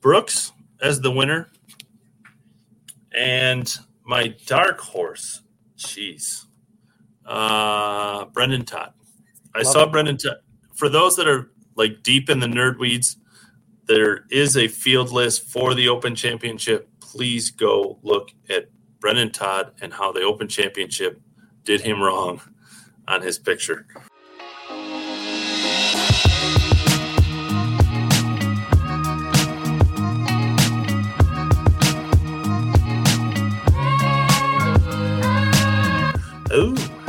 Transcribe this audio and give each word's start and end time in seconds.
Brooks 0.00 0.52
as 0.80 1.00
the 1.00 1.10
winner, 1.10 1.48
and 3.12 3.78
my 4.04 4.34
dark 4.46 4.78
horse, 4.80 5.42
jeez, 5.78 6.44
uh, 7.24 8.26
Brendan 8.26 8.64
Todd. 8.64 8.92
I 9.54 9.58
Love 9.58 9.66
saw 9.72 9.82
it. 9.84 9.92
Brendan 9.92 10.16
Todd. 10.18 10.38
For 10.74 10.88
those 10.88 11.16
that 11.16 11.26
are 11.26 11.50
like 11.76 12.02
deep 12.02 12.28
in 12.30 12.40
the 12.40 12.46
nerd 12.46 12.78
weeds, 12.78 13.16
there 13.86 14.24
is 14.30 14.56
a 14.56 14.68
field 14.68 15.12
list 15.12 15.48
for 15.48 15.74
the 15.74 15.88
Open 15.88 16.14
Championship. 16.14 16.88
Please 17.00 17.50
go 17.50 17.98
look 18.02 18.30
at 18.50 18.68
Brendan 19.00 19.30
Todd 19.30 19.72
and 19.80 19.92
how 19.92 20.12
the 20.12 20.22
Open 20.22 20.48
Championship 20.48 21.20
did 21.64 21.80
him 21.80 22.02
wrong 22.02 22.40
on 23.08 23.22
his 23.22 23.38
picture. 23.38 23.86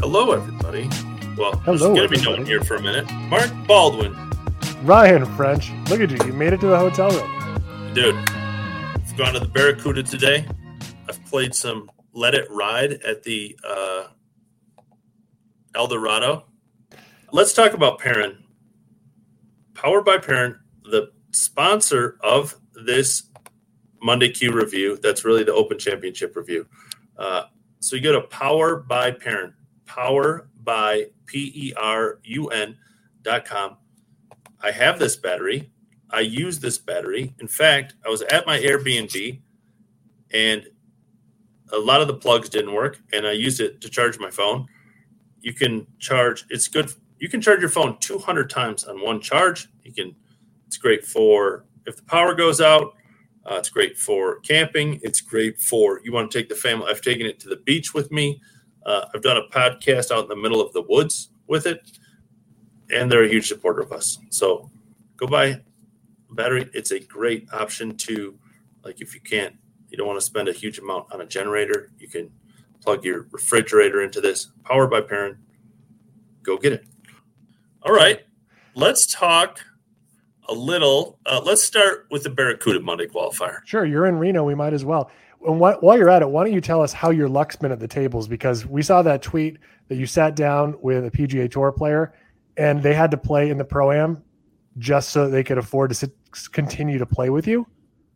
Hello 0.09 0.31
everybody. 0.31 0.87
Well, 1.37 1.51
there's 1.65 1.81
Hello, 1.81 1.93
gonna 1.93 2.07
be 2.07 2.21
no 2.21 2.31
one 2.31 2.45
here 2.45 2.63
for 2.63 2.77
a 2.77 2.81
minute. 2.81 3.11
Mark 3.29 3.51
Baldwin, 3.67 4.15
Ryan 4.83 5.25
French, 5.35 5.69
look 5.89 5.99
at 5.99 6.09
you. 6.09 6.17
You 6.25 6.31
made 6.31 6.53
it 6.53 6.61
to 6.61 6.67
the 6.67 6.77
hotel 6.77 7.09
room. 7.11 7.93
dude. 7.93 8.15
I've 8.15 9.17
gone 9.17 9.33
to 9.33 9.41
the 9.41 9.49
Barracuda 9.49 10.03
today. 10.03 10.47
I've 11.09 11.23
played 11.25 11.53
some 11.53 11.91
Let 12.13 12.35
It 12.35 12.49
Ride 12.49 12.93
at 13.03 13.23
the 13.23 13.59
uh, 13.67 14.07
El 15.75 15.87
Dorado. 15.87 16.45
Let's 17.33 17.51
talk 17.53 17.73
about 17.73 17.99
Perun. 17.99 18.37
Powered 19.73 20.05
by 20.05 20.19
Perun, 20.19 20.57
the 20.85 21.11
sponsor 21.31 22.17
of 22.23 22.55
this 22.85 23.23
Monday 24.01 24.29
Q 24.29 24.53
review. 24.53 24.97
That's 25.03 25.25
really 25.25 25.43
the 25.43 25.53
Open 25.53 25.77
Championship 25.77 26.37
review. 26.37 26.65
Uh, 27.17 27.43
so 27.81 27.97
you 27.97 28.01
go 28.01 28.13
to 28.13 28.21
Power 28.21 28.77
by 28.77 29.11
Perun, 29.11 29.51
Power 29.87 30.49
by 30.63 31.07
P 31.25 31.51
E 31.55 31.73
R 31.75 32.19
U 32.23 32.47
N 32.49 32.77
dot 33.23 33.45
com. 33.45 33.77
I 34.61 34.71
have 34.71 34.99
this 34.99 35.15
battery. 35.15 35.71
I 36.09 36.21
use 36.21 36.59
this 36.59 36.77
battery. 36.77 37.35
In 37.39 37.47
fact, 37.47 37.95
I 38.05 38.09
was 38.09 38.21
at 38.21 38.45
my 38.45 38.59
Airbnb 38.59 39.41
and 40.31 40.67
a 41.73 41.77
lot 41.77 42.01
of 42.01 42.07
the 42.07 42.13
plugs 42.13 42.49
didn't 42.49 42.73
work, 42.73 42.99
and 43.13 43.27
I 43.27 43.33
used 43.33 43.59
it 43.59 43.81
to 43.81 43.89
charge 43.89 44.19
my 44.19 44.29
phone. 44.29 44.67
You 45.41 45.53
can 45.53 45.87
charge, 45.99 46.45
it's 46.49 46.67
good. 46.67 46.91
You 47.19 47.29
can 47.29 47.41
charge 47.41 47.59
your 47.59 47.69
phone 47.69 47.97
200 47.99 48.49
times 48.49 48.83
on 48.85 49.01
one 49.01 49.21
charge. 49.21 49.69
You 49.83 49.93
can, 49.93 50.15
it's 50.65 50.77
great 50.77 51.03
for 51.05 51.65
if 51.85 51.97
the 51.97 52.03
power 52.03 52.33
goes 52.33 52.61
out. 52.61 52.93
Uh, 53.45 53.55
it's 53.55 53.69
great 53.69 53.97
for 53.97 54.39
camping. 54.41 54.99
It's 55.03 55.21
great 55.21 55.59
for 55.59 56.01
you 56.03 56.11
want 56.11 56.29
to 56.31 56.37
take 56.37 56.49
the 56.49 56.55
family. 56.55 56.87
I've 56.89 57.01
taken 57.01 57.25
it 57.25 57.39
to 57.41 57.49
the 57.49 57.55
beach 57.55 57.93
with 57.93 58.11
me. 58.11 58.41
Uh, 58.87 59.05
I've 59.13 59.21
done 59.21 59.37
a 59.37 59.43
podcast 59.49 60.11
out 60.11 60.23
in 60.23 60.29
the 60.29 60.35
middle 60.35 60.61
of 60.61 60.71
the 60.73 60.81
woods 60.81 61.29
with 61.45 61.67
it, 61.67 61.99
and 62.89 63.11
they're 63.11 63.25
a 63.25 63.27
huge 63.27 63.49
supporter 63.49 63.81
of 63.81 63.91
us. 63.91 64.17
So 64.29 64.71
go 65.17 65.27
buy 65.27 65.61
battery. 66.31 66.69
It's 66.73 66.91
a 66.91 66.99
great 66.99 67.47
option 67.51 67.97
to, 67.97 68.39
like, 68.83 69.01
if 69.01 69.13
you 69.13 69.19
can't, 69.19 69.55
you 69.89 69.97
don't 69.97 70.07
want 70.07 70.19
to 70.19 70.25
spend 70.25 70.47
a 70.47 70.53
huge 70.53 70.79
amount 70.79 71.13
on 71.13 71.21
a 71.21 71.25
generator, 71.25 71.91
you 71.99 72.07
can 72.07 72.31
plug 72.81 73.03
your 73.03 73.27
refrigerator 73.31 74.01
into 74.01 74.21
this. 74.21 74.51
Powered 74.63 74.89
by 74.89 75.01
Perun. 75.01 75.37
Go 76.43 76.57
get 76.57 76.71
it. 76.71 76.85
All 77.83 77.93
right, 77.93 78.21
let's 78.75 79.05
talk 79.05 79.59
a 80.47 80.53
little. 80.53 81.19
Uh, 81.25 81.41
let's 81.43 81.61
start 81.61 82.07
with 82.09 82.23
the 82.23 82.29
Barracuda 82.29 82.79
Monday 82.79 83.07
qualifier. 83.07 83.59
Sure, 83.65 83.85
you're 83.85 84.05
in 84.05 84.15
Reno. 84.17 84.45
We 84.45 84.55
might 84.55 84.73
as 84.73 84.85
well. 84.85 85.11
And 85.45 85.57
wh- 85.57 85.81
while 85.81 85.97
you're 85.97 86.09
at 86.09 86.21
it, 86.21 86.29
why 86.29 86.43
don't 86.43 86.53
you 86.53 86.61
tell 86.61 86.81
us 86.81 86.93
how 86.93 87.09
your 87.09 87.29
luck's 87.29 87.55
been 87.55 87.71
at 87.71 87.79
the 87.79 87.87
tables? 87.87 88.27
Because 88.27 88.65
we 88.65 88.81
saw 88.81 89.01
that 89.03 89.21
tweet 89.21 89.57
that 89.87 89.95
you 89.95 90.05
sat 90.05 90.35
down 90.35 90.75
with 90.81 91.05
a 91.05 91.11
PGA 91.11 91.49
Tour 91.49 91.71
player, 91.71 92.13
and 92.57 92.81
they 92.81 92.93
had 92.93 93.11
to 93.11 93.17
play 93.17 93.49
in 93.49 93.57
the 93.57 93.65
pro 93.65 93.91
am 93.91 94.23
just 94.77 95.09
so 95.09 95.29
they 95.29 95.43
could 95.43 95.57
afford 95.57 95.89
to 95.89 95.95
sit, 95.95 96.11
continue 96.51 96.97
to 96.97 97.05
play 97.05 97.29
with 97.29 97.47
you. 97.47 97.67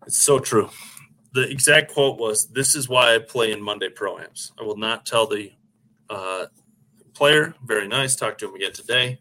It's 0.05 0.21
so 0.21 0.39
true. 0.39 0.69
The 1.33 1.49
exact 1.49 1.93
quote 1.93 2.19
was, 2.19 2.47
"This 2.47 2.75
is 2.75 2.89
why 2.89 3.15
I 3.15 3.19
play 3.19 3.51
in 3.51 3.61
Monday 3.61 3.89
proams. 3.89 4.51
I 4.59 4.63
will 4.63 4.77
not 4.77 5.05
tell 5.05 5.27
the 5.27 5.51
uh, 6.09 6.47
player. 7.13 7.53
Very 7.63 7.87
nice. 7.87 8.15
Talk 8.15 8.37
to 8.39 8.49
him 8.49 8.55
again 8.55 8.73
today. 8.73 9.19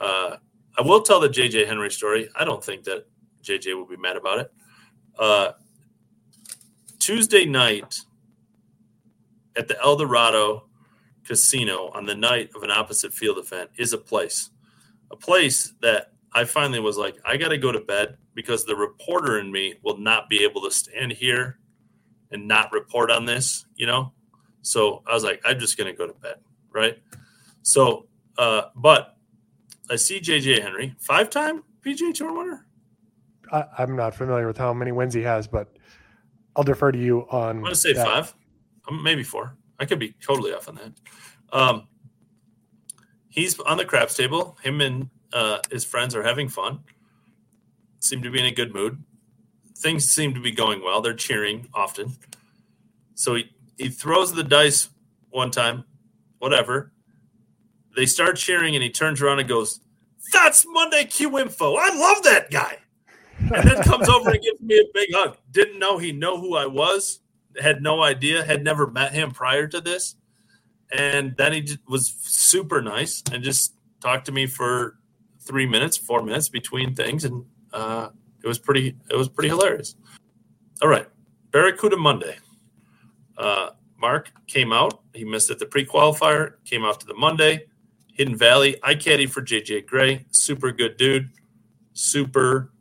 Uh, 0.00 0.36
I 0.76 0.82
will 0.82 1.02
tell 1.02 1.20
the 1.20 1.28
JJ 1.28 1.66
Henry 1.66 1.90
story. 1.90 2.28
I 2.34 2.44
don't 2.44 2.62
think 2.62 2.84
that 2.84 3.06
JJ 3.42 3.74
will 3.74 3.86
be 3.86 3.96
mad 3.96 4.16
about 4.16 4.40
it. 4.40 4.52
Uh, 5.18 5.52
Tuesday 7.06 7.44
night 7.44 8.00
at 9.56 9.68
the 9.68 9.80
El 9.80 9.94
Dorado 9.94 10.64
Casino 11.24 11.88
on 11.94 12.04
the 12.04 12.16
night 12.16 12.50
of 12.56 12.64
an 12.64 12.72
opposite 12.72 13.14
field 13.14 13.38
event 13.38 13.70
is 13.78 13.92
a 13.92 13.98
place, 13.98 14.50
a 15.12 15.16
place 15.16 15.72
that 15.82 16.14
I 16.32 16.42
finally 16.42 16.80
was 16.80 16.98
like, 16.98 17.16
I 17.24 17.36
got 17.36 17.50
to 17.50 17.58
go 17.58 17.70
to 17.70 17.78
bed 17.78 18.16
because 18.34 18.64
the 18.64 18.74
reporter 18.74 19.38
in 19.38 19.52
me 19.52 19.74
will 19.84 19.98
not 19.98 20.28
be 20.28 20.42
able 20.42 20.62
to 20.62 20.70
stand 20.72 21.12
here 21.12 21.60
and 22.32 22.48
not 22.48 22.72
report 22.72 23.12
on 23.12 23.24
this, 23.24 23.66
you 23.76 23.86
know? 23.86 24.12
So 24.62 25.04
I 25.06 25.14
was 25.14 25.22
like, 25.22 25.40
I'm 25.44 25.60
just 25.60 25.78
going 25.78 25.88
to 25.88 25.96
go 25.96 26.08
to 26.08 26.14
bed, 26.14 26.38
right? 26.72 26.98
So, 27.62 28.08
uh, 28.36 28.62
but 28.74 29.16
I 29.88 29.94
see 29.94 30.18
JJ 30.18 30.60
Henry, 30.60 30.96
five 30.98 31.30
time 31.30 31.62
PGA 31.84 32.12
Tour 32.12 32.36
winner. 32.36 32.66
I, 33.52 33.64
I'm 33.78 33.94
not 33.94 34.12
familiar 34.12 34.48
with 34.48 34.58
how 34.58 34.74
many 34.74 34.90
wins 34.90 35.14
he 35.14 35.22
has, 35.22 35.46
but 35.46 35.75
I'll 36.56 36.64
defer 36.64 36.90
to 36.90 36.98
you 36.98 37.26
on. 37.30 37.58
I'm 37.58 37.64
to 37.66 37.74
say 37.74 37.92
that. 37.92 38.06
five, 38.06 38.34
um, 38.88 39.02
maybe 39.02 39.22
four. 39.22 39.54
I 39.78 39.84
could 39.84 39.98
be 39.98 40.14
totally 40.22 40.52
off 40.52 40.68
on 40.68 40.76
that. 40.76 40.92
Um, 41.52 41.88
he's 43.28 43.60
on 43.60 43.76
the 43.76 43.84
craps 43.84 44.14
table. 44.14 44.56
Him 44.62 44.80
and 44.80 45.10
uh, 45.32 45.58
his 45.70 45.84
friends 45.84 46.14
are 46.14 46.22
having 46.22 46.48
fun. 46.48 46.80
Seem 48.00 48.22
to 48.22 48.30
be 48.30 48.40
in 48.40 48.46
a 48.46 48.50
good 48.50 48.72
mood. 48.72 49.02
Things 49.76 50.10
seem 50.10 50.32
to 50.32 50.40
be 50.40 50.50
going 50.50 50.82
well. 50.82 51.02
They're 51.02 51.12
cheering 51.14 51.68
often. 51.74 52.12
So 53.14 53.34
he, 53.34 53.50
he 53.76 53.90
throws 53.90 54.32
the 54.32 54.42
dice 54.42 54.88
one 55.30 55.50
time, 55.50 55.84
whatever. 56.38 56.92
They 57.94 58.06
start 58.06 58.36
cheering, 58.36 58.74
and 58.74 58.82
he 58.82 58.90
turns 58.90 59.20
around 59.20 59.40
and 59.40 59.48
goes, 59.48 59.80
"That's 60.32 60.64
Monday 60.66 61.04
Q 61.04 61.38
info. 61.38 61.76
I 61.76 61.88
love 61.94 62.22
that 62.24 62.50
guy." 62.50 62.78
And 63.54 63.68
then 63.68 63.82
comes 63.82 64.08
over 64.08 64.30
and 64.30 64.42
gives 64.42 64.60
me 64.60 64.78
a 64.78 64.84
big 64.92 65.08
hug. 65.12 65.36
Didn't 65.50 65.78
know 65.78 65.98
he 65.98 66.12
know 66.12 66.40
who 66.40 66.56
I 66.56 66.66
was. 66.66 67.20
Had 67.60 67.82
no 67.82 68.02
idea. 68.02 68.44
Had 68.44 68.62
never 68.62 68.86
met 68.86 69.12
him 69.12 69.30
prior 69.30 69.66
to 69.68 69.80
this. 69.80 70.16
And 70.92 71.36
then 71.36 71.52
he 71.52 71.68
was 71.88 72.14
super 72.20 72.80
nice 72.80 73.22
and 73.32 73.42
just 73.42 73.74
talked 74.00 74.26
to 74.26 74.32
me 74.32 74.46
for 74.46 74.98
three 75.40 75.66
minutes, 75.66 75.96
four 75.96 76.22
minutes 76.22 76.48
between 76.48 76.94
things, 76.94 77.24
and 77.24 77.44
uh, 77.72 78.08
it 78.42 78.46
was 78.46 78.58
pretty. 78.58 78.96
It 79.10 79.16
was 79.16 79.28
pretty 79.28 79.48
hilarious. 79.48 79.96
All 80.82 80.88
right, 80.88 81.06
Barracuda 81.52 81.96
Monday. 81.96 82.36
Uh, 83.38 83.70
Mark 83.98 84.30
came 84.46 84.72
out. 84.72 85.00
He 85.14 85.24
missed 85.24 85.50
at 85.50 85.58
the 85.58 85.66
pre-qualifier. 85.66 86.54
Came 86.64 86.84
out 86.84 87.00
to 87.00 87.06
the 87.06 87.14
Monday. 87.14 87.66
Hidden 88.12 88.36
Valley. 88.36 88.76
I 88.82 88.94
caddy 88.94 89.26
for 89.26 89.42
JJ 89.42 89.86
Gray. 89.86 90.26
Super 90.30 90.72
good 90.72 90.96
dude. 90.96 91.30
Super 91.92 92.72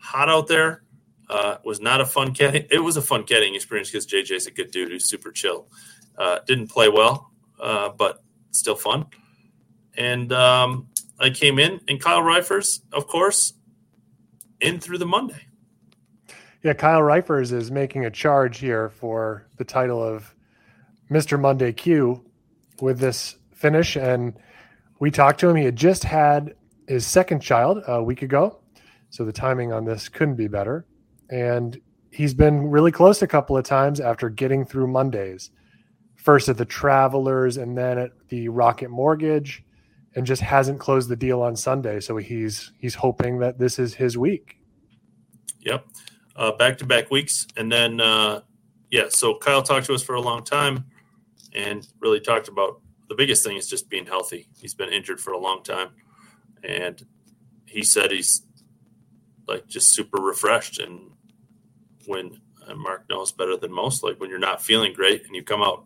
hot 0.00 0.28
out 0.28 0.48
there. 0.48 0.82
Uh, 1.28 1.58
was 1.64 1.80
not 1.80 2.00
a 2.00 2.06
fun 2.06 2.34
caddy. 2.34 2.66
It 2.70 2.80
was 2.80 2.96
a 2.96 3.02
fun 3.02 3.22
caddying 3.22 3.54
experience 3.54 3.88
because 3.88 4.06
JJ's 4.06 4.48
a 4.48 4.50
good 4.50 4.72
dude 4.72 4.90
who's 4.90 5.08
super 5.08 5.30
chill. 5.30 5.68
Uh, 6.18 6.40
didn't 6.44 6.68
play 6.68 6.88
well, 6.88 7.30
uh, 7.60 7.90
but 7.90 8.22
still 8.50 8.74
fun. 8.74 9.06
And 9.96 10.32
um, 10.32 10.88
I 11.20 11.30
came 11.30 11.60
in, 11.60 11.80
and 11.88 12.00
Kyle 12.00 12.22
Reifers, 12.22 12.80
of 12.92 13.06
course, 13.06 13.52
in 14.60 14.80
through 14.80 14.98
the 14.98 15.06
Monday. 15.06 15.46
Yeah, 16.62 16.74
Kyle 16.74 17.00
Reifers 17.00 17.52
is 17.52 17.70
making 17.70 18.04
a 18.04 18.10
charge 18.10 18.58
here 18.58 18.90
for 18.90 19.46
the 19.56 19.64
title 19.64 20.02
of 20.02 20.34
Mr. 21.10 21.40
Monday 21.40 21.72
Q 21.72 22.24
with 22.80 22.98
this 22.98 23.36
finish. 23.54 23.96
And 23.96 24.34
we 24.98 25.10
talked 25.10 25.40
to 25.40 25.48
him. 25.48 25.56
He 25.56 25.64
had 25.64 25.76
just 25.76 26.04
had 26.04 26.54
his 26.86 27.06
second 27.06 27.40
child 27.40 27.82
a 27.86 28.02
week 28.02 28.22
ago. 28.22 28.60
So 29.10 29.24
the 29.24 29.32
timing 29.32 29.72
on 29.72 29.84
this 29.84 30.08
couldn't 30.08 30.36
be 30.36 30.48
better. 30.48 30.86
And 31.30 31.80
he's 32.10 32.34
been 32.34 32.68
really 32.70 32.92
close 32.92 33.22
a 33.22 33.26
couple 33.26 33.56
of 33.56 33.64
times 33.64 34.00
after 34.00 34.28
getting 34.28 34.64
through 34.64 34.86
Mondays. 34.86 35.50
First 36.16 36.48
at 36.48 36.56
the 36.56 36.64
Travelers 36.64 37.56
and 37.56 37.76
then 37.76 37.98
at 37.98 38.10
the 38.28 38.48
Rocket 38.48 38.90
Mortgage, 38.90 39.64
and 40.14 40.26
just 40.26 40.42
hasn't 40.42 40.80
closed 40.80 41.08
the 41.08 41.16
deal 41.16 41.40
on 41.40 41.54
Sunday. 41.54 42.00
So 42.00 42.16
he's 42.16 42.72
he's 42.78 42.94
hoping 42.94 43.38
that 43.38 43.58
this 43.58 43.78
is 43.78 43.94
his 43.94 44.18
week. 44.18 44.58
Yep. 45.60 45.86
Back 46.58 46.78
to 46.78 46.86
back 46.86 47.10
weeks. 47.10 47.46
And 47.56 47.70
then, 47.70 48.00
uh, 48.00 48.40
yeah, 48.90 49.04
so 49.08 49.36
Kyle 49.38 49.62
talked 49.62 49.86
to 49.86 49.94
us 49.94 50.02
for 50.02 50.14
a 50.14 50.20
long 50.20 50.42
time 50.42 50.84
and 51.54 51.86
really 52.00 52.20
talked 52.20 52.48
about 52.48 52.80
the 53.08 53.14
biggest 53.14 53.44
thing 53.44 53.56
is 53.56 53.68
just 53.68 53.88
being 53.88 54.06
healthy. 54.06 54.48
He's 54.58 54.74
been 54.74 54.88
injured 54.90 55.20
for 55.20 55.32
a 55.32 55.38
long 55.38 55.62
time. 55.62 55.90
And 56.64 57.04
he 57.66 57.82
said 57.82 58.10
he's 58.10 58.42
like 59.50 59.66
just 59.66 59.94
super 59.94 60.20
refreshed 60.20 60.78
and 60.78 61.10
when 62.06 62.40
Mark 62.76 63.04
knows 63.10 63.32
better 63.32 63.56
than 63.56 63.72
most, 63.72 64.02
like 64.02 64.18
when 64.20 64.30
you're 64.30 64.38
not 64.38 64.62
feeling 64.62 64.92
great 64.92 65.26
and 65.26 65.34
you 65.34 65.42
come 65.42 65.62
out 65.62 65.84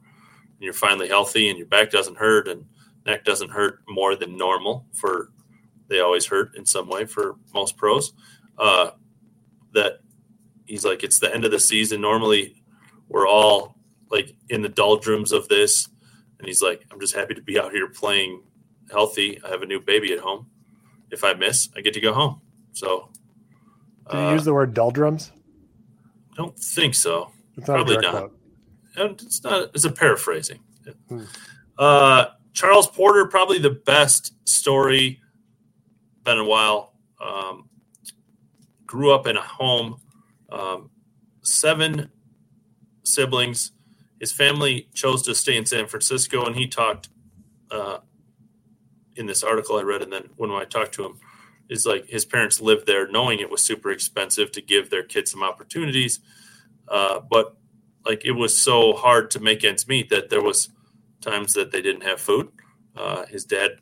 and 0.55 0.61
you're 0.61 0.73
finally 0.73 1.09
healthy 1.09 1.49
and 1.49 1.59
your 1.59 1.67
back 1.67 1.91
doesn't 1.91 2.17
hurt 2.17 2.47
and 2.47 2.65
neck 3.07 3.25
doesn't 3.25 3.51
hurt 3.51 3.81
more 3.89 4.15
than 4.15 4.37
normal 4.37 4.87
for 4.93 5.31
they 5.89 6.01
always 6.01 6.27
hurt 6.27 6.57
in 6.57 6.65
some 6.65 6.89
way 6.89 7.05
for 7.05 7.37
most 7.53 7.77
pros. 7.77 8.13
Uh, 8.59 8.91
that 9.73 10.01
he's 10.65 10.85
like, 10.85 11.03
it's 11.03 11.19
the 11.19 11.33
end 11.33 11.45
of 11.45 11.51
the 11.51 11.61
season. 11.61 12.01
Normally, 12.01 12.63
we're 13.09 13.29
all 13.29 13.77
like 14.11 14.35
in 14.49 14.63
the 14.63 14.69
doldrums 14.69 15.33
of 15.33 15.49
this, 15.49 15.89
and 16.39 16.47
he's 16.47 16.63
like, 16.63 16.87
I'm 16.91 17.01
just 17.01 17.15
happy 17.15 17.35
to 17.35 17.43
be 17.43 17.59
out 17.59 17.73
here 17.73 17.89
playing 17.89 18.43
healthy. 18.91 19.41
I 19.45 19.49
have 19.49 19.63
a 19.63 19.67
new 19.67 19.81
baby 19.81 20.13
at 20.13 20.21
home. 20.21 20.47
If 21.11 21.25
I 21.25 21.35
miss, 21.35 21.69
I 21.77 21.81
get 21.81 21.95
to 21.95 22.01
go 22.01 22.13
home. 22.13 22.41
So, 22.73 23.11
do 24.11 24.17
you 24.17 24.25
uh, 24.25 24.33
use 24.33 24.45
the 24.45 24.55
word 24.55 24.75
doldrums? 24.75 25.33
I 26.33 26.37
don't 26.37 26.59
think 26.59 26.95
so. 26.95 27.31
It's 27.57 27.69
not 27.69 27.87
Probably 27.87 27.99
not. 27.99 28.31
And 28.97 29.21
it's 29.23 29.43
not. 29.43 29.71
It's 29.75 29.85
a 29.85 29.91
paraphrasing. 29.91 30.61
Hmm. 31.09 31.25
Uh, 31.79 32.27
Charles 32.53 32.87
Porter, 32.87 33.27
probably 33.27 33.59
the 33.59 33.71
best 33.71 34.35
story. 34.49 35.21
Been 36.25 36.39
a 36.39 36.45
while. 36.45 36.95
Um, 37.21 37.69
grew 38.87 39.13
up 39.13 39.27
in 39.27 39.37
a 39.37 39.43
home. 39.43 40.01
Um, 40.51 40.91
seven 41.43 42.11
siblings. 43.03 43.73
His 44.21 44.33
family 44.33 44.89
chose 44.95 45.23
to 45.23 45.35
stay 45.35 45.57
in 45.57 45.67
San 45.67 45.87
Francisco, 45.87 46.47
and 46.47 46.55
he 46.57 46.67
talked 46.67 47.09
uh, 47.71 47.99
in 49.17 49.27
this 49.27 49.43
article 49.43 49.77
I 49.77 49.83
read, 49.83 50.03
and 50.03 50.13
then 50.13 50.31
when 50.37 50.51
I 50.51 50.65
talked 50.65 50.95
to 50.95 51.05
him, 51.05 51.19
is 51.69 51.87
like 51.87 52.07
his 52.07 52.25
parents 52.25 52.61
lived 52.61 52.87
there, 52.87 53.09
knowing 53.09 53.41
it 53.41 53.51
was 53.51 53.63
super 53.63 53.91
expensive 53.91 54.53
to 54.53 54.61
give 54.61 54.91
their 54.91 55.03
kids 55.03 55.31
some 55.31 55.43
opportunities, 55.43 56.21
uh, 56.89 57.21
but 57.31 57.57
like 58.05 58.25
it 58.25 58.33
was 58.33 58.61
so 58.61 58.93
hard 58.93 59.31
to 59.31 59.41
make 59.41 59.65
ends 59.65 59.89
meet 59.89 60.11
that 60.11 60.29
there 60.29 60.43
was 60.43 60.69
times 61.21 61.53
that 61.55 61.71
they 61.71 61.81
didn't 61.81 62.03
have 62.03 62.21
food. 62.21 62.49
Uh, 62.97 63.25
his 63.27 63.45
dad 63.45 63.73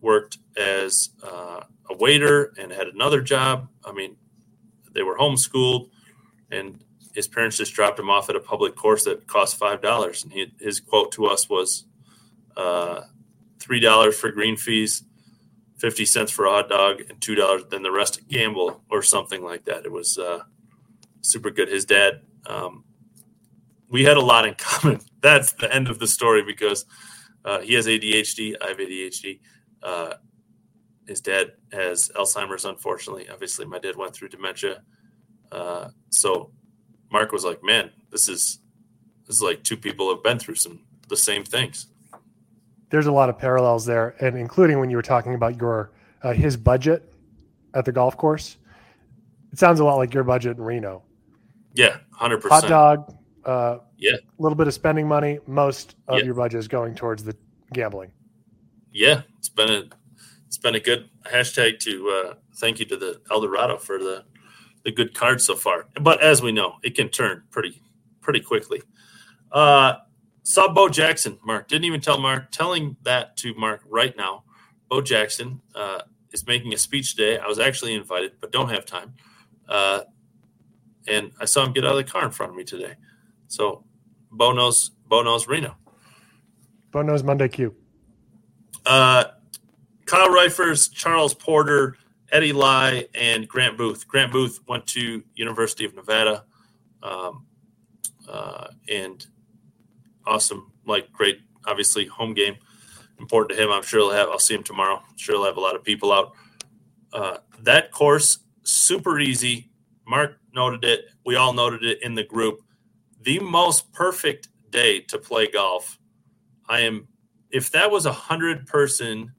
worked 0.00 0.38
as 0.56 1.10
uh, 1.22 1.60
a 1.90 1.96
waiter 1.96 2.52
and 2.58 2.70
had 2.70 2.86
another 2.88 3.20
job. 3.20 3.68
I 3.84 3.92
mean, 3.92 4.16
they 4.92 5.02
were 5.02 5.18
homeschooled, 5.18 5.90
and 6.50 6.84
his 7.14 7.26
parents 7.26 7.56
just 7.56 7.74
dropped 7.74 7.98
him 7.98 8.10
off 8.10 8.30
at 8.30 8.36
a 8.36 8.40
public 8.40 8.76
course 8.76 9.04
that 9.04 9.26
cost 9.26 9.56
five 9.56 9.82
dollars. 9.82 10.22
And 10.22 10.32
he, 10.32 10.52
his 10.60 10.78
quote 10.78 11.10
to 11.12 11.26
us 11.26 11.48
was, 11.48 11.84
uh, 12.56 13.02
three 13.58 13.80
dollars 13.80 14.18
for 14.18 14.30
green 14.30 14.56
fees, 14.56 15.02
fifty 15.84 16.06
cents 16.06 16.32
for 16.32 16.46
a 16.46 16.50
hot 16.50 16.70
dog, 16.70 17.02
and 17.10 17.20
two 17.20 17.34
dollars. 17.34 17.64
Then 17.68 17.82
the 17.82 17.92
rest 17.92 18.26
gamble 18.26 18.82
or 18.90 19.02
something 19.02 19.44
like 19.44 19.66
that. 19.66 19.84
It 19.84 19.92
was 19.92 20.16
uh, 20.16 20.44
super 21.20 21.50
good. 21.50 21.68
His 21.68 21.84
dad, 21.84 22.22
um, 22.46 22.84
we 23.90 24.02
had 24.02 24.16
a 24.16 24.20
lot 24.20 24.46
in 24.46 24.54
common. 24.58 25.02
That's 25.20 25.52
the 25.52 25.72
end 25.72 25.88
of 25.88 25.98
the 25.98 26.06
story 26.06 26.42
because 26.42 26.86
uh, 27.44 27.60
he 27.60 27.74
has 27.74 27.86
ADHD. 27.86 28.54
I 28.62 28.68
have 28.68 28.78
ADHD. 28.78 29.40
Uh, 29.82 30.14
his 31.06 31.20
dad 31.20 31.52
has 31.70 32.10
Alzheimer's, 32.16 32.64
unfortunately. 32.64 33.28
Obviously, 33.28 33.66
my 33.66 33.78
dad 33.78 33.94
went 33.94 34.14
through 34.14 34.30
dementia. 34.30 34.80
Uh, 35.52 35.90
so 36.08 36.50
Mark 37.12 37.30
was 37.30 37.44
like, 37.44 37.62
"Man, 37.62 37.90
this 38.10 38.26
is 38.30 38.60
this 39.26 39.36
is 39.36 39.42
like 39.42 39.62
two 39.62 39.76
people 39.76 40.08
have 40.08 40.22
been 40.22 40.38
through 40.38 40.54
some 40.54 40.80
the 41.10 41.16
same 41.18 41.44
things." 41.44 41.88
There's 42.94 43.06
a 43.06 43.12
lot 43.12 43.28
of 43.28 43.36
parallels 43.36 43.84
there, 43.84 44.14
and 44.20 44.38
including 44.38 44.78
when 44.78 44.88
you 44.88 44.96
were 44.96 45.02
talking 45.02 45.34
about 45.34 45.60
your 45.60 45.90
uh, 46.22 46.32
his 46.32 46.56
budget 46.56 47.12
at 47.74 47.84
the 47.84 47.90
golf 47.90 48.16
course. 48.16 48.56
It 49.52 49.58
sounds 49.58 49.80
a 49.80 49.84
lot 49.84 49.96
like 49.96 50.14
your 50.14 50.22
budget 50.22 50.58
in 50.58 50.62
Reno. 50.62 51.02
Yeah, 51.72 51.96
hundred 52.12 52.40
percent. 52.40 52.66
Hot 52.66 52.68
dog. 52.68 53.18
Uh, 53.44 53.78
yeah. 53.98 54.12
A 54.12 54.40
little 54.40 54.54
bit 54.54 54.68
of 54.68 54.74
spending 54.74 55.08
money. 55.08 55.40
Most 55.48 55.96
of 56.06 56.20
yeah. 56.20 56.24
your 56.24 56.34
budget 56.34 56.60
is 56.60 56.68
going 56.68 56.94
towards 56.94 57.24
the 57.24 57.36
gambling. 57.72 58.12
Yeah, 58.92 59.22
it's 59.38 59.48
been 59.48 59.70
a 59.70 59.82
it's 60.46 60.58
been 60.58 60.76
a 60.76 60.80
good 60.80 61.10
hashtag 61.26 61.80
to 61.80 62.10
uh, 62.10 62.34
thank 62.58 62.78
you 62.78 62.84
to 62.84 62.96
the 62.96 63.20
Eldorado 63.28 63.76
for 63.76 63.98
the 63.98 64.24
the 64.84 64.92
good 64.92 65.14
card 65.14 65.40
so 65.40 65.56
far. 65.56 65.88
But 66.00 66.22
as 66.22 66.42
we 66.42 66.52
know, 66.52 66.76
it 66.84 66.94
can 66.94 67.08
turn 67.08 67.42
pretty 67.50 67.82
pretty 68.20 68.38
quickly. 68.38 68.82
Uh, 69.50 69.94
saw 70.44 70.72
Bo 70.72 70.88
Jackson. 70.88 71.38
Mark 71.44 71.66
didn't 71.66 71.86
even 71.86 72.00
tell 72.00 72.18
Mark. 72.18 72.52
Telling 72.52 72.96
that 73.02 73.36
to 73.38 73.54
Mark 73.54 73.82
right 73.88 74.16
now. 74.16 74.44
Bo 74.88 75.00
Jackson 75.00 75.60
uh, 75.74 76.02
is 76.30 76.46
making 76.46 76.72
a 76.72 76.78
speech 76.78 77.16
today. 77.16 77.38
I 77.38 77.48
was 77.48 77.58
actually 77.58 77.94
invited, 77.94 78.34
but 78.40 78.52
don't 78.52 78.68
have 78.68 78.86
time. 78.86 79.14
Uh, 79.68 80.02
and 81.08 81.32
I 81.40 81.46
saw 81.46 81.64
him 81.64 81.72
get 81.72 81.84
out 81.84 81.92
of 81.92 81.96
the 81.96 82.04
car 82.04 82.24
in 82.24 82.30
front 82.30 82.50
of 82.52 82.56
me 82.56 82.64
today. 82.64 82.94
So 83.48 83.84
Bo 84.30 84.52
knows 84.52 84.90
Bo 85.08 85.22
knows 85.22 85.48
Reno. 85.48 85.76
Bo 86.90 87.02
knows 87.02 87.22
Monday 87.22 87.48
Q. 87.48 87.74
Uh, 88.86 89.24
Kyle 90.04 90.28
Reifers, 90.28 90.92
Charles 90.92 91.34
Porter, 91.34 91.96
Eddie 92.30 92.52
Lai 92.52 93.06
and 93.14 93.48
Grant 93.48 93.78
Booth. 93.78 94.06
Grant 94.06 94.30
Booth 94.30 94.60
went 94.68 94.86
to 94.88 95.22
University 95.34 95.84
of 95.84 95.94
Nevada, 95.94 96.44
um, 97.02 97.46
uh, 98.28 98.68
and 98.88 99.26
awesome, 100.26 100.72
like 100.86 101.12
great, 101.12 101.40
obviously 101.66 102.06
home 102.06 102.34
game, 102.34 102.56
important 103.18 103.56
to 103.56 103.62
him. 103.62 103.70
I'm 103.70 103.82
sure 103.82 104.00
he'll 104.00 104.12
have. 104.12 104.28
I'll 104.28 104.38
see 104.38 104.54
him 104.54 104.62
tomorrow. 104.62 104.96
I'm 104.96 105.16
sure 105.16 105.36
he'll 105.36 105.44
have 105.44 105.56
a 105.56 105.60
lot 105.60 105.76
of 105.76 105.84
people 105.84 106.12
out. 106.12 106.32
Uh, 107.12 107.38
that 107.62 107.90
course 107.90 108.38
super 108.62 109.20
easy. 109.20 109.70
Mark 110.06 110.38
noted 110.54 110.84
it. 110.84 111.06
We 111.24 111.36
all 111.36 111.52
noted 111.52 111.84
it 111.84 112.02
in 112.02 112.14
the 112.14 112.24
group. 112.24 112.60
The 113.22 113.38
most 113.38 113.92
perfect 113.92 114.48
day 114.70 115.00
to 115.00 115.18
play 115.18 115.50
golf. 115.50 115.98
I 116.68 116.80
am. 116.80 117.08
If 117.50 117.70
that 117.70 117.90
was 117.90 118.06
a 118.06 118.12
hundred 118.12 118.66
person 118.66 119.32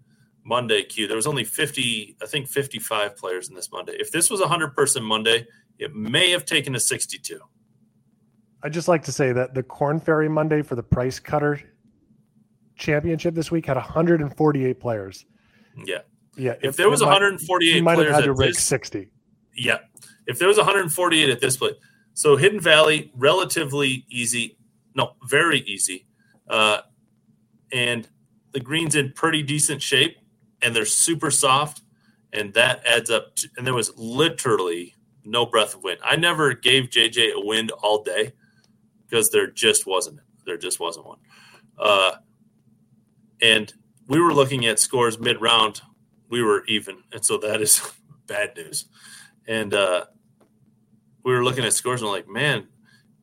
Monday 0.45 0.83
Q. 0.83 1.07
There 1.07 1.15
was 1.15 1.27
only 1.27 1.43
50, 1.43 2.17
I 2.21 2.25
think 2.27 2.47
55 2.47 3.17
players 3.17 3.49
in 3.49 3.55
this 3.55 3.71
Monday. 3.71 3.97
If 3.99 4.11
this 4.11 4.29
was 4.29 4.39
a 4.39 4.43
100 4.43 4.75
person 4.75 5.03
Monday, 5.03 5.45
it 5.79 5.93
may 5.95 6.29
have 6.31 6.45
taken 6.45 6.75
a 6.75 6.79
62. 6.79 7.39
I'd 8.65 8.73
just 8.73 8.87
like 8.87 9.03
to 9.03 9.11
say 9.11 9.31
that 9.31 9.53
the 9.53 9.61
Corn 9.61 9.99
Ferry 9.99 10.27
Monday 10.27 10.63
for 10.63 10.73
the 10.73 10.81
Price 10.81 11.19
Cutter 11.19 11.61
Championship 12.75 13.35
this 13.35 13.51
week 13.51 13.67
had 13.67 13.77
148 13.77 14.79
players. 14.79 15.23
Yeah. 15.85 15.99
Yeah. 16.35 16.53
If, 16.53 16.63
if 16.63 16.75
there 16.77 16.89
was 16.89 16.99
148 16.99 17.71
might, 17.71 17.77
you 17.77 17.83
might 17.83 18.07
have 18.07 18.15
had 18.15 18.23
to 18.23 18.33
rake 18.33 18.55
60. 18.55 19.07
Yeah. 19.55 19.77
If 20.25 20.39
there 20.39 20.47
was 20.47 20.57
148 20.57 21.29
at 21.29 21.39
this 21.39 21.57
place. 21.57 21.75
So 22.15 22.37
Hidden 22.37 22.59
Valley, 22.59 23.11
relatively 23.15 24.03
easy. 24.09 24.57
No, 24.95 25.11
very 25.29 25.59
easy. 25.59 26.07
Uh, 26.49 26.81
and 27.71 28.07
the 28.51 28.59
green's 28.59 28.95
in 28.95 29.11
pretty 29.11 29.43
decent 29.43 29.79
shape 29.83 30.17
and 30.63 30.75
they're 30.75 30.85
super 30.85 31.29
soft, 31.29 31.81
and 32.33 32.51
that 32.55 32.83
adds 32.83 33.11
up. 33.11 33.35
To, 33.35 33.49
and 33.57 33.67
there 33.67 33.75
was 33.75 33.95
literally 33.95 34.95
no 35.23 35.45
breath 35.45 35.75
of 35.75 35.83
wind. 35.83 35.99
I 36.03 36.15
never 36.15 36.55
gave 36.55 36.85
JJ 36.85 37.33
a 37.33 37.45
wind 37.45 37.69
all 37.69 38.01
day 38.01 38.33
because 39.15 39.29
there 39.29 39.47
just 39.47 39.85
wasn't. 39.85 40.19
There 40.45 40.57
just 40.57 40.77
wasn't 40.77 41.05
one. 41.05 41.19
Uh, 41.79 42.11
and 43.41 43.73
we 44.07 44.19
were 44.19 44.33
looking 44.33 44.65
at 44.65 44.77
scores 44.77 45.17
mid 45.17 45.39
round. 45.39 45.81
We 46.29 46.43
were 46.43 46.65
even, 46.65 46.97
and 47.13 47.23
so 47.23 47.37
that 47.37 47.61
is 47.61 47.81
bad 48.27 48.57
news. 48.57 48.87
And 49.47 49.73
uh, 49.73 50.07
we 51.23 51.31
were 51.31 51.45
looking 51.45 51.63
at 51.63 51.71
scores 51.71 52.01
and 52.01 52.11
like, 52.11 52.27
man, 52.27 52.67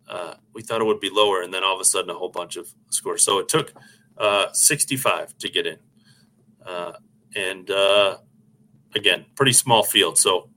uh, 0.08 0.34
we 0.54 0.62
thought 0.62 0.80
it 0.80 0.84
would 0.84 0.98
be 1.00 1.10
lower, 1.10 1.42
and 1.42 1.52
then 1.52 1.62
all 1.62 1.74
of 1.74 1.80
a 1.80 1.84
sudden, 1.84 2.08
a 2.08 2.14
whole 2.14 2.30
bunch 2.30 2.56
of 2.56 2.72
scores. 2.88 3.22
So 3.22 3.38
it 3.38 3.48
took 3.48 3.74
uh, 4.16 4.46
65 4.54 5.36
to 5.38 5.50
get 5.50 5.66
in. 5.66 5.76
Uh, 6.64 6.92
and 7.36 7.70
uh, 7.70 8.16
again, 8.94 9.26
pretty 9.34 9.52
small 9.52 9.82
field. 9.82 10.16
So 10.16 10.48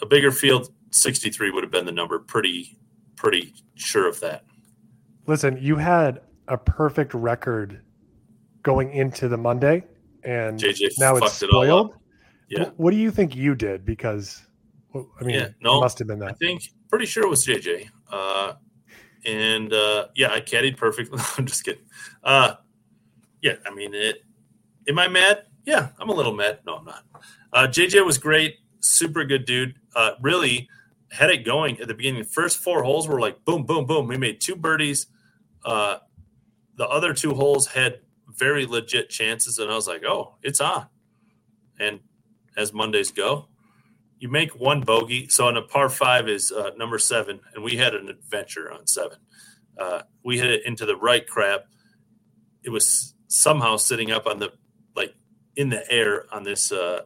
a 0.00 0.06
bigger 0.06 0.32
field, 0.32 0.72
63 0.90 1.50
would 1.50 1.64
have 1.64 1.70
been 1.70 1.84
the 1.84 1.92
number. 1.92 2.18
Pretty, 2.18 2.78
pretty 3.14 3.52
sure 3.76 4.08
of 4.08 4.20
that. 4.20 4.44
Listen, 5.26 5.58
you 5.60 5.76
had 5.76 6.20
a 6.48 6.56
perfect 6.56 7.14
record 7.14 7.80
going 8.62 8.92
into 8.92 9.28
the 9.28 9.36
Monday, 9.36 9.84
and 10.24 10.58
JJ 10.58 10.98
now 10.98 11.16
it's 11.16 11.32
spoiled. 11.32 11.94
It 12.48 12.58
yeah. 12.58 12.70
What 12.76 12.90
do 12.90 12.96
you 12.96 13.10
think 13.10 13.34
you 13.34 13.54
did? 13.54 13.84
Because 13.84 14.42
I 14.94 15.24
mean, 15.24 15.36
yeah, 15.36 15.48
no, 15.60 15.80
must 15.80 15.98
have 15.98 16.08
been 16.08 16.18
that. 16.20 16.30
I 16.30 16.34
think 16.34 16.70
pretty 16.88 17.06
sure 17.06 17.24
it 17.24 17.28
was 17.28 17.44
JJ. 17.44 17.88
Uh, 18.10 18.54
and 19.24 19.72
uh, 19.72 20.08
yeah, 20.14 20.32
I 20.32 20.40
caddied 20.40 20.76
perfectly. 20.76 21.20
I'm 21.38 21.46
just 21.46 21.64
kidding. 21.64 21.84
Uh, 22.22 22.54
yeah, 23.42 23.54
I 23.64 23.74
mean 23.74 23.94
it. 23.94 24.22
Am 24.88 24.98
I 24.98 25.08
mad? 25.08 25.44
Yeah, 25.64 25.88
I'm 25.98 26.08
a 26.08 26.14
little 26.14 26.32
mad. 26.32 26.60
No, 26.64 26.76
I'm 26.76 26.84
not. 26.84 27.04
Uh, 27.52 27.66
JJ 27.66 28.04
was 28.06 28.18
great, 28.18 28.56
super 28.80 29.24
good 29.24 29.44
dude. 29.44 29.74
Uh, 29.94 30.12
really 30.20 30.68
had 31.10 31.30
it 31.30 31.44
going 31.44 31.80
at 31.80 31.88
the 31.88 31.94
beginning. 31.94 32.22
The 32.22 32.28
first 32.28 32.58
four 32.58 32.82
holes 32.82 33.08
were 33.08 33.20
like 33.20 33.44
boom, 33.44 33.64
boom, 33.64 33.86
boom. 33.86 34.06
We 34.06 34.16
made 34.16 34.40
two 34.40 34.56
birdies. 34.56 35.06
Uh, 35.64 35.98
the 36.76 36.86
other 36.88 37.14
two 37.14 37.34
holes 37.34 37.68
had 37.68 38.00
very 38.28 38.66
legit 38.66 39.08
chances, 39.08 39.58
and 39.58 39.70
I 39.70 39.74
was 39.74 39.88
like, 39.88 40.04
oh, 40.04 40.36
it's 40.42 40.60
on. 40.60 40.86
And 41.78 42.00
as 42.56 42.72
Mondays 42.72 43.10
go, 43.10 43.48
you 44.18 44.28
make 44.28 44.58
one 44.58 44.80
bogey. 44.82 45.28
So 45.28 45.46
on 45.46 45.56
a 45.56 45.62
par 45.62 45.88
five 45.88 46.28
is 46.28 46.52
uh, 46.52 46.70
number 46.76 46.98
seven, 46.98 47.40
and 47.54 47.62
we 47.64 47.76
had 47.76 47.94
an 47.94 48.08
adventure 48.08 48.72
on 48.72 48.86
seven. 48.86 49.18
Uh, 49.78 50.02
we 50.24 50.38
hit 50.38 50.50
it 50.50 50.66
into 50.66 50.86
the 50.86 50.96
right 50.96 51.26
crap. 51.26 51.66
It 52.62 52.70
was 52.70 53.14
somehow 53.28 53.76
sitting 53.76 54.10
up 54.10 54.26
on 54.26 54.38
the 54.38 54.52
like 54.94 55.14
in 55.54 55.68
the 55.70 55.90
air 55.92 56.24
on 56.32 56.42
this 56.44 56.72
uh, 56.72 57.02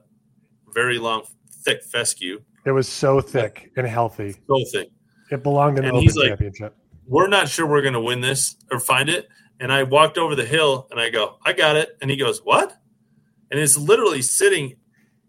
very 0.73 0.99
long, 0.99 1.25
thick 1.65 1.83
fescue. 1.83 2.43
It 2.65 2.73
was 2.73 2.89
so 2.89 3.21
thick 3.21 3.71
and 3.77 3.87
healthy. 3.87 4.37
So 4.47 4.63
thick. 4.73 4.89
It 5.31 5.43
belonged 5.43 5.79
in 5.79 5.85
the 5.85 5.89
And 5.89 5.97
Open 5.97 6.03
he's 6.03 6.17
like- 6.17 6.29
Championship. 6.29 6.77
We're 7.07 7.27
not 7.29 7.49
sure 7.49 7.67
we're 7.67 7.83
going 7.83 7.95
to 7.95 8.01
win 8.01 8.21
this 8.21 8.57
or 8.71 8.79
find 8.79 9.09
it. 9.09 9.29
And 9.59 9.73
I 9.73 9.83
walked 9.83 10.17
over 10.17 10.37
the 10.37 10.45
hill 10.45 10.87
and 10.91 11.01
I 11.01 11.11
go, 11.11 11.39
I 11.45 11.53
got 11.53 11.75
it. 11.77 11.97
And 12.01 12.11
he 12.11 12.17
goes, 12.17 12.41
What? 12.45 12.77
And 13.51 13.59
it's 13.59 13.77
literally 13.77 14.23
sitting 14.23 14.77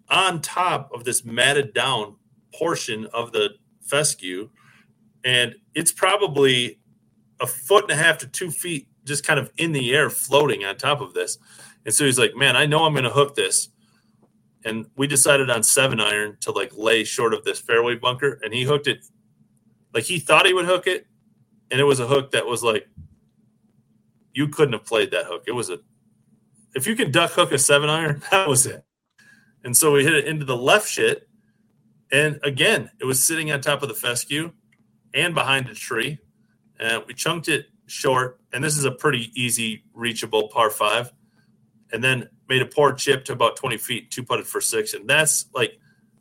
on 0.10 0.42
top 0.42 0.92
of 0.94 1.06
this 1.06 1.26
matted 1.26 1.74
down 1.74 2.18
portion 2.54 3.08
of 3.14 3.32
the 3.32 3.52
fescue. 3.82 4.50
And 5.26 5.56
it's 5.74 5.92
probably 5.92 6.80
a 7.40 7.48
foot 7.48 7.84
and 7.90 7.92
a 8.00 8.04
half 8.04 8.20
to 8.20 8.28
two 8.28 8.52
feet 8.52 8.88
just 9.06 9.26
kind 9.26 9.40
of 9.40 9.52
in 9.58 9.72
the 9.72 9.96
air 9.96 10.10
floating 10.12 10.64
on 10.64 10.78
top 10.78 11.02
of 11.02 11.14
this. 11.16 11.40
And 11.86 11.94
so 11.96 12.06
he's 12.06 12.20
like, 12.20 12.36
Man, 12.36 12.56
I 12.56 12.68
know 12.68 12.86
I'm 12.86 12.94
going 12.94 13.06
to 13.06 13.10
hook 13.10 13.34
this. 13.34 13.70
And 14.64 14.86
we 14.96 15.08
decided 15.08 15.50
on 15.50 15.64
seven 15.64 16.00
iron 16.00 16.38
to 16.42 16.52
like 16.52 16.72
lay 16.76 17.04
short 17.04 17.34
of 17.34 17.44
this 17.44 17.60
fairway 17.60 17.96
bunker. 17.96 18.40
And 18.44 18.54
he 18.54 18.64
hooked 18.64 18.88
it 18.88 19.06
like 19.94 20.04
he 20.04 20.20
thought 20.20 20.46
he 20.46 20.54
would 20.54 20.66
hook 20.66 20.88
it. 20.88 21.08
And 21.70 21.80
it 21.80 21.86
was 21.86 22.00
a 22.00 22.08
hook 22.08 22.32
that 22.32 22.46
was 22.46 22.64
like, 22.64 22.88
you 24.34 24.48
couldn't 24.48 24.74
have 24.74 24.86
played 24.86 25.12
that 25.12 25.26
hook. 25.26 25.44
It 25.48 25.52
was 25.52 25.70
a, 25.70 25.80
if 26.76 26.88
you 26.88 26.96
can 26.96 27.12
duck 27.12 27.32
hook 27.32 27.52
a 27.52 27.58
seven 27.58 27.90
iron, 27.90 28.22
that 28.32 28.48
was 28.48 28.66
it. 28.66 28.84
And 29.64 29.76
so 29.76 29.92
we 29.92 30.04
hit 30.04 30.14
it 30.14 30.26
into 30.26 30.46
the 30.46 30.58
left 30.58 30.90
shit. 30.90 31.28
And 32.12 32.40
again, 32.44 32.92
it 33.00 33.06
was 33.06 33.24
sitting 33.24 33.52
on 33.52 33.62
top 33.62 33.84
of 33.84 33.90
the 33.90 33.96
fescue 33.96 34.52
and 35.14 35.34
behind 35.34 35.70
a 35.70 35.74
tree. 35.74 36.20
And 36.80 37.04
we 37.08 37.14
chunked 37.14 37.48
it 37.48 37.68
short. 37.88 38.40
And 38.52 38.64
this 38.64 38.78
is 38.78 38.86
a 38.86 38.92
pretty 38.92 39.32
easy, 39.36 39.84
reachable 39.94 40.50
par 40.50 40.70
five. 40.70 41.12
And 41.94 42.04
then 42.04 42.30
made 42.48 42.62
a 42.62 42.66
poor 42.66 42.94
chip 42.94 43.26
to 43.26 43.34
about 43.34 43.56
20 43.56 43.78
feet, 43.78 44.12
two 44.12 44.24
putted 44.24 44.48
for 44.48 44.62
six. 44.62 44.94
And 44.94 45.10
that's 45.10 45.46
like, 45.54 45.78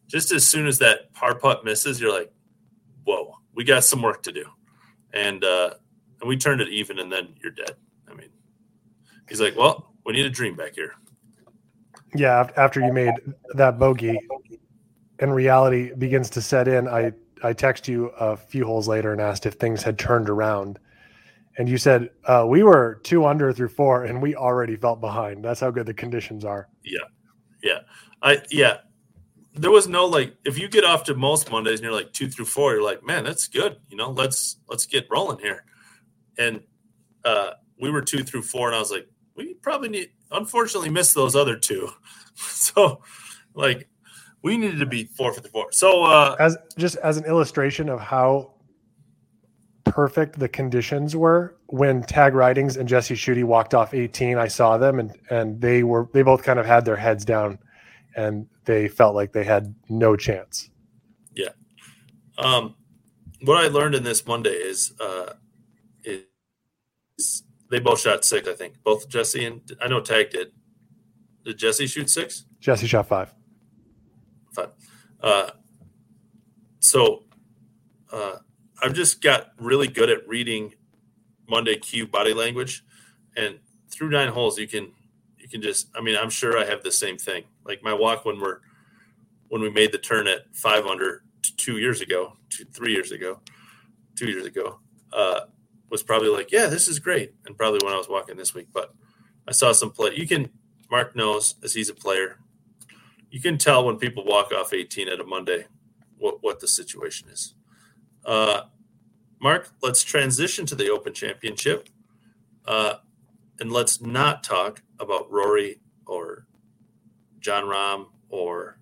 just 0.07 0.33
as 0.33 0.47
soon 0.47 0.67
as 0.67 0.79
that 0.81 1.13
par 1.13 1.37
putt 1.37 1.65
misses, 1.65 2.01
you're 2.01 2.13
like, 2.13 2.33
whoa, 3.05 3.35
we 3.55 3.65
got 3.65 3.85
some 3.85 4.03
work 4.03 4.23
to 4.25 4.33
do. 4.33 4.45
And, 5.13 5.45
uh, 5.45 5.75
and 6.21 6.29
we 6.29 6.37
turned 6.37 6.61
it 6.61 6.69
even, 6.69 6.99
and 6.99 7.11
then 7.11 7.35
you're 7.43 7.53
dead. 7.53 7.77
I 8.11 8.15
mean, 8.15 8.29
he's 9.29 9.41
like, 9.41 9.57
well, 9.57 9.95
we 10.05 10.13
need 10.13 10.27
a 10.27 10.31
dream 10.31 10.57
back 10.57 10.75
here. 10.75 10.95
Yeah, 12.15 12.51
after 12.57 12.81
you 12.81 12.93
made 12.93 13.15
that 13.55 13.79
bogey, 13.79 14.19
and 15.21 15.35
reality 15.35 15.93
begins 15.95 16.31
to 16.31 16.43
set 16.43 16.67
in, 16.67 16.89
I 16.89 17.13
I 17.43 17.53
text 17.53 17.89
you 17.89 18.07
a 18.19 18.37
few 18.37 18.67
holes 18.67 18.89
later 18.89 19.13
and 19.13 19.21
asked 19.21 19.47
if 19.47 19.55
things 19.55 19.83
had 19.83 19.99
turned 19.99 20.29
around, 20.29 20.79
and 21.59 21.69
you 21.69 21.79
said 21.79 22.11
uh, 22.27 22.45
we 22.49 22.63
were 22.63 23.01
two 23.03 23.27
under 23.27 23.53
through 23.53 23.69
four, 23.69 24.05
and 24.05 24.21
we 24.21 24.35
already 24.35 24.77
felt 24.77 25.01
behind. 25.01 25.45
That's 25.45 25.61
how 25.61 25.71
good 25.71 25.87
the 25.87 25.95
conditions 25.95 26.45
are. 26.45 26.69
Yeah, 26.85 26.99
yeah, 27.63 27.79
I 28.23 28.43
yeah, 28.51 28.79
there 29.55 29.71
was 29.71 29.89
no 29.89 30.07
like 30.07 30.35
if 30.45 30.59
you 30.59 30.69
get 30.69 30.85
off 30.85 31.05
to 31.05 31.15
most 31.15 31.51
Mondays 31.51 31.81
and 31.81 31.85
you're 31.85 31.93
like 31.93 32.13
two 32.13 32.29
through 32.29 32.47
four, 32.47 32.73
you're 32.73 32.85
like, 32.85 33.05
man, 33.05 33.25
that's 33.25 33.49
good. 33.49 33.79
You 33.89 33.97
know, 33.97 34.11
let's 34.11 34.57
let's 34.69 34.87
get 34.87 35.07
rolling 35.11 35.39
here. 35.39 35.65
And 36.39 36.61
uh, 37.25 37.53
we 37.81 37.91
were 37.91 38.03
two 38.03 38.23
through 38.23 38.43
four, 38.43 38.69
and 38.69 38.77
I 38.77 38.79
was 38.79 38.91
like, 38.91 39.09
we 39.35 39.55
probably 39.55 39.89
need. 39.89 40.11
Unfortunately, 40.31 40.91
missed 40.91 41.15
those 41.15 41.35
other 41.35 41.57
two. 41.57 41.91
so, 42.35 43.03
like, 43.55 43.89
we 44.43 44.57
needed 44.57 44.79
to 44.79 44.87
be 44.87 45.05
four 45.05 45.33
for 45.35 45.41
the 45.41 45.49
four. 45.49 45.67
So, 45.73 46.05
uh, 46.05 46.37
As 46.39 46.57
just 46.79 46.97
as 46.97 47.17
an 47.17 47.25
illustration 47.25 47.89
of 47.89 48.01
how 48.01 48.55
perfect 49.91 50.39
the 50.39 50.49
conditions 50.49 51.17
were 51.17 51.57
when 51.67 52.03
Tag 52.03 52.35
Ridings 52.35 52.77
and 52.77 52.89
Jesse 52.89 53.15
Schutte 53.15 53.45
walked 53.45 53.75
off 53.75 53.95
18. 53.95 54.39
I 54.39 54.49
saw 54.49 54.79
them, 54.79 54.99
and 54.99 55.17
and 55.31 55.61
they 55.61 55.83
were 55.83 56.09
they 56.13 56.23
both 56.23 56.43
kind 56.43 56.59
of 56.59 56.67
had 56.67 56.85
their 56.85 56.97
heads 56.97 57.25
down, 57.25 57.59
and 58.17 58.47
they 58.65 58.89
felt 58.89 59.15
like 59.15 59.33
they 59.33 59.45
had 59.45 59.75
no 59.89 60.17
chance. 60.17 60.71
Yeah. 61.35 61.51
Um, 62.39 62.75
what 63.43 63.59
I 63.59 63.69
learned 63.69 63.95
in 63.95 64.03
this 64.03 64.27
Monday 64.27 64.51
is, 64.51 64.93
uh, 65.01 65.35
is 66.05 67.43
they 67.71 67.79
both 67.79 68.01
shot 68.01 68.25
six. 68.25 68.49
I 68.49 68.55
think 68.55 68.83
both 68.83 69.09
Jesse 69.09 69.45
and 69.45 69.61
I 69.81 69.89
know 69.89 70.01
Tag 70.01 70.31
did. 70.31 70.53
Did 71.45 71.59
Jesse 71.59 71.87
shoot 71.87 72.11
six? 72.11 72.45
Jesse 72.61 72.87
shot 72.87 73.09
five. 73.09 73.35
Five. 74.53 74.71
Uh, 75.23 75.51
so 76.81 77.25
uh, 78.13 78.37
I've 78.83 78.95
just 78.95 79.21
got 79.21 79.53
really 79.59 79.89
good 79.89 80.11
at 80.11 80.27
reading 80.27 80.75
Monday 81.49 81.77
Q 81.77 82.07
body 82.07 82.33
language, 82.33 82.85
and 83.37 83.59
through 83.91 84.11
nine 84.11 84.29
holes, 84.29 84.59
you 84.59 84.67
can 84.67 84.93
you 85.39 85.49
can 85.49 85.63
just. 85.63 85.89
I 85.95 86.01
mean, 86.01 86.17
I'm 86.17 86.31
sure 86.31 86.59
I 86.59 86.65
have 86.65 86.83
the 86.83 86.93
same 86.93 87.19
thing. 87.19 87.45
Like 87.65 87.83
my 87.83 87.93
walk 87.93 88.25
when 88.25 88.41
we're 88.41 88.61
when 89.49 89.61
we 89.61 89.71
made 89.71 89.93
the 89.93 89.99
turn 89.99 90.29
at 90.29 90.55
five 90.55 90.87
under 90.87 91.25
two 91.57 91.79
years 91.79 92.01
ago, 92.01 92.35
two 92.49 92.65
three 92.65 92.93
years 92.93 93.13
ago, 93.13 93.41
two 94.17 94.31
years 94.31 94.47
ago, 94.47 94.79
uh, 95.13 95.41
was 95.91 96.03
probably 96.03 96.29
like, 96.29 96.53
yeah, 96.53 96.67
this 96.67 96.89
is 96.89 96.99
great, 96.99 97.35
and 97.47 97.57
probably 97.57 97.81
when 97.85 97.93
I 97.93 97.99
was 97.99 98.09
walking 98.09 98.37
this 98.37 98.55
week. 98.55 98.69
But 98.73 98.95
I 99.47 99.53
saw 99.53 99.73
some 99.73 99.91
play. 99.91 100.15
You 100.15 100.27
can 100.27 100.51
Mark 100.91 101.15
knows 101.15 101.57
as 101.63 101.75
he's 101.75 101.89
a 101.89 101.95
player. 101.95 102.39
You 103.31 103.41
can 103.41 103.59
tell 103.59 103.85
when 103.85 103.97
people 103.97 104.25
walk 104.25 104.53
off 104.53 104.73
18 104.73 105.09
at 105.09 105.21
a 105.21 105.25
Monday 105.25 105.67
what 106.19 106.43
what 106.43 106.61
the 106.61 106.69
situation 106.69 107.29
is. 107.29 107.55
Uh, 108.25 108.63
Mark, 109.41 109.71
let's 109.83 110.03
transition 110.03 110.67
to 110.67 110.75
the 110.75 110.91
Open 110.91 111.13
Championship, 111.13 111.89
uh, 112.67 112.95
and 113.59 113.73
let's 113.73 114.01
not 114.01 114.43
talk 114.45 114.83
about 114.99 115.31
Rory 115.31 115.81
or 116.07 116.47
Jon 117.39 117.65
Rahm 117.65 118.07
or 118.29 118.79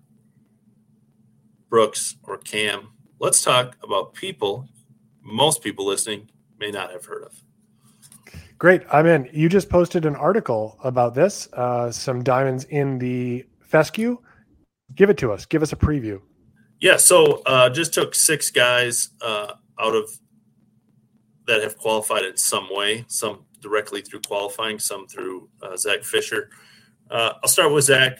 Brooks 1.69 2.17
or 2.23 2.37
Cam. 2.37 2.89
Let's 3.19 3.41
talk 3.41 3.77
about 3.83 4.13
people 4.13 4.67
most 5.29 5.61
people 5.61 5.85
listening 5.85 6.29
may 6.59 6.71
not 6.71 6.91
have 6.91 7.05
heard 7.05 7.23
of. 7.23 7.43
Great. 8.57 8.81
I'm 8.91 9.05
in. 9.05 9.29
You 9.31 9.47
just 9.47 9.69
posted 9.69 10.05
an 10.05 10.15
article 10.15 10.77
about 10.83 11.15
this, 11.15 11.47
uh, 11.53 11.91
some 11.91 12.23
diamonds 12.23 12.65
in 12.65 12.99
the 12.99 13.45
fescue. 13.61 14.17
Give 14.95 15.09
it 15.09 15.17
to 15.19 15.31
us. 15.31 15.45
Give 15.45 15.61
us 15.61 15.71
a 15.71 15.77
preview. 15.77 16.21
Yeah, 16.79 16.95
so 16.95 17.41
uh, 17.45 17.69
just 17.69 17.93
took 17.93 18.15
six 18.15 18.51
guys 18.51 19.09
uh, 19.21 19.53
out 19.77 19.95
of 19.95 20.09
that 21.45 21.61
have 21.61 21.77
qualified 21.77 22.23
in 22.23 22.37
some 22.37 22.67
way, 22.71 23.03
some 23.07 23.45
directly 23.59 24.01
through 24.01 24.21
qualifying, 24.21 24.79
some 24.79 25.07
through 25.07 25.49
uh, 25.61 25.75
Zach 25.75 26.03
Fisher. 26.03 26.49
Uh, 27.09 27.33
I'll 27.43 27.49
start 27.49 27.73
with 27.73 27.85
Zach. 27.85 28.19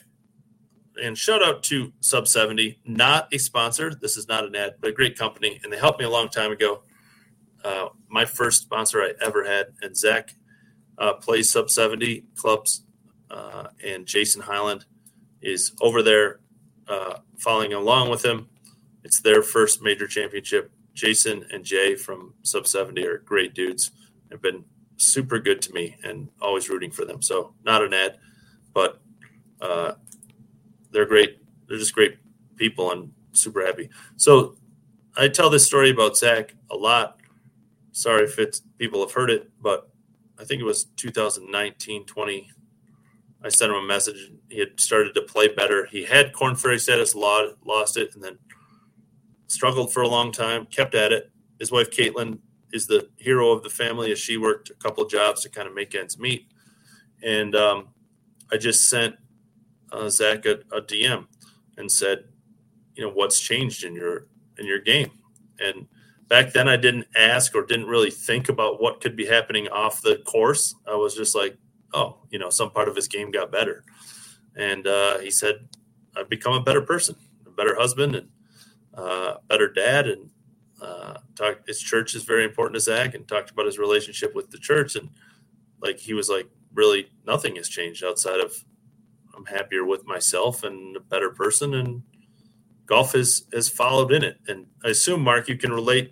And 1.01 1.17
shout 1.17 1.41
out 1.41 1.63
to 1.63 1.93
Sub 2.01 2.27
70, 2.27 2.81
not 2.85 3.33
a 3.33 3.37
sponsor. 3.37 3.93
This 3.93 4.17
is 4.17 4.27
not 4.27 4.43
an 4.43 4.55
ad, 4.55 4.73
but 4.81 4.89
a 4.89 4.93
great 4.93 5.17
company. 5.17 5.61
And 5.63 5.71
they 5.71 5.77
helped 5.77 5.99
me 5.99 6.05
a 6.05 6.09
long 6.09 6.27
time 6.27 6.51
ago. 6.51 6.83
Uh, 7.63 7.89
my 8.09 8.25
first 8.25 8.63
sponsor 8.63 8.99
I 8.99 9.13
ever 9.21 9.45
had. 9.45 9.67
And 9.81 9.95
Zach 9.95 10.35
uh, 10.97 11.13
plays 11.13 11.49
Sub 11.49 11.69
70 11.69 12.25
clubs. 12.35 12.83
And 13.81 14.05
Jason 14.05 14.41
Highland 14.41 14.85
is 15.41 15.71
over 15.79 16.03
there 16.03 16.41
uh, 16.89 17.19
following 17.37 17.73
along 17.73 18.09
with 18.09 18.25
him. 18.25 18.47
It's 19.03 19.21
their 19.21 19.41
first 19.41 19.81
major 19.81 20.07
championship. 20.07 20.71
Jason 20.93 21.45
and 21.51 21.63
Jay 21.63 21.95
from 21.95 22.33
Sub 22.43 22.67
70 22.67 23.05
are 23.05 23.19
great 23.19 23.53
dudes. 23.53 23.91
Have 24.31 24.41
been 24.41 24.65
super 24.97 25.39
good 25.39 25.61
to 25.61 25.73
me 25.73 25.95
and 26.03 26.29
always 26.41 26.69
rooting 26.69 26.91
for 26.91 27.05
them. 27.05 27.21
So 27.21 27.53
not 27.63 27.83
an 27.83 27.93
ad, 27.93 28.17
but 28.73 29.01
uh, 29.61 29.93
they're 30.91 31.05
great. 31.05 31.39
They're 31.67 31.77
just 31.77 31.93
great 31.93 32.17
people 32.57 32.91
and 32.91 33.11
super 33.31 33.65
happy. 33.65 33.89
So 34.17 34.55
I 35.15 35.27
tell 35.27 35.49
this 35.49 35.65
story 35.65 35.89
about 35.91 36.17
Zach 36.17 36.55
a 36.69 36.75
lot. 36.75 37.19
Sorry 37.91 38.23
if 38.23 38.37
it's 38.39 38.61
people 38.77 38.99
have 39.01 39.13
heard 39.13 39.29
it, 39.29 39.49
but 39.61 39.89
I 40.39 40.43
think 40.43 40.61
it 40.61 40.65
was 40.65 40.85
2019, 40.95 42.05
20. 42.05 42.51
I 43.43 43.49
sent 43.49 43.71
him 43.71 43.77
a 43.77 43.85
message. 43.85 44.31
He 44.49 44.59
had 44.59 44.79
started 44.79 45.13
to 45.15 45.21
play 45.21 45.47
better. 45.47 45.85
He 45.85 46.03
had 46.03 46.33
Corn 46.33 46.55
Ferry 46.55 46.79
status, 46.79 47.15
lo- 47.15 47.55
lost 47.65 47.97
it, 47.97 48.13
and 48.13 48.23
then 48.23 48.37
struggled 49.47 49.93
for 49.93 50.01
a 50.01 50.07
long 50.07 50.31
time, 50.31 50.65
kept 50.65 50.93
at 50.93 51.11
it. 51.11 51.31
His 51.59 51.71
wife, 51.71 51.89
Caitlin, 51.89 52.39
is 52.71 52.87
the 52.87 53.09
hero 53.17 53.51
of 53.51 53.63
the 53.63 53.69
family 53.69 54.11
as 54.11 54.19
she 54.19 54.37
worked 54.37 54.69
a 54.69 54.75
couple 54.75 55.05
jobs 55.05 55.41
to 55.41 55.49
kind 55.49 55.67
of 55.67 55.73
make 55.73 55.95
ends 55.95 56.19
meet. 56.19 56.47
And 57.23 57.55
um, 57.55 57.89
I 58.51 58.57
just 58.57 58.89
sent 58.89 59.15
uh, 59.91 60.09
Zach 60.09 60.45
a, 60.45 60.59
a 60.71 60.81
DM 60.81 61.25
and 61.77 61.91
said, 61.91 62.25
you 62.95 63.03
know, 63.03 63.11
what's 63.11 63.39
changed 63.39 63.83
in 63.83 63.95
your 63.95 64.27
in 64.57 64.65
your 64.65 64.79
game? 64.79 65.11
And 65.59 65.87
back 66.27 66.53
then, 66.53 66.67
I 66.67 66.75
didn't 66.75 67.07
ask 67.15 67.55
or 67.55 67.65
didn't 67.65 67.87
really 67.87 68.11
think 68.11 68.49
about 68.49 68.81
what 68.81 69.01
could 69.01 69.15
be 69.15 69.25
happening 69.25 69.67
off 69.69 70.01
the 70.01 70.17
course. 70.17 70.75
I 70.87 70.95
was 70.95 71.15
just 71.15 71.35
like, 71.35 71.57
oh, 71.93 72.17
you 72.29 72.39
know, 72.39 72.49
some 72.49 72.71
part 72.71 72.87
of 72.87 72.95
his 72.95 73.07
game 73.07 73.31
got 73.31 73.51
better. 73.51 73.83
And 74.55 74.87
uh, 74.87 75.19
he 75.19 75.31
said, 75.31 75.67
I've 76.15 76.29
become 76.29 76.53
a 76.53 76.61
better 76.61 76.81
person, 76.81 77.15
a 77.45 77.51
better 77.51 77.75
husband, 77.75 78.15
and 78.15 78.29
uh, 78.93 79.35
better 79.47 79.71
dad, 79.71 80.07
and 80.07 80.29
uh, 80.81 81.17
talked. 81.35 81.67
His 81.67 81.79
church 81.79 82.15
is 82.15 82.23
very 82.23 82.43
important 82.43 82.75
to 82.75 82.81
Zach, 82.81 83.13
and 83.15 83.27
talked 83.27 83.51
about 83.51 83.65
his 83.65 83.77
relationship 83.77 84.35
with 84.35 84.49
the 84.49 84.57
church, 84.57 84.95
and 84.95 85.09
like 85.81 85.99
he 85.99 86.13
was 86.13 86.29
like, 86.29 86.49
really, 86.73 87.09
nothing 87.25 87.55
has 87.55 87.69
changed 87.69 88.03
outside 88.03 88.39
of 88.39 88.53
I'm 89.35 89.45
happier 89.45 89.85
with 89.85 90.05
myself 90.05 90.63
and 90.63 90.97
a 90.97 90.99
better 90.99 91.29
person, 91.29 91.73
and 91.75 92.03
golf 92.85 93.13
has 93.13 93.45
has 93.53 93.69
followed 93.69 94.11
in 94.11 94.23
it. 94.23 94.37
And 94.47 94.65
I 94.83 94.89
assume 94.89 95.21
Mark, 95.21 95.47
you 95.47 95.57
can 95.57 95.71
relate 95.71 96.11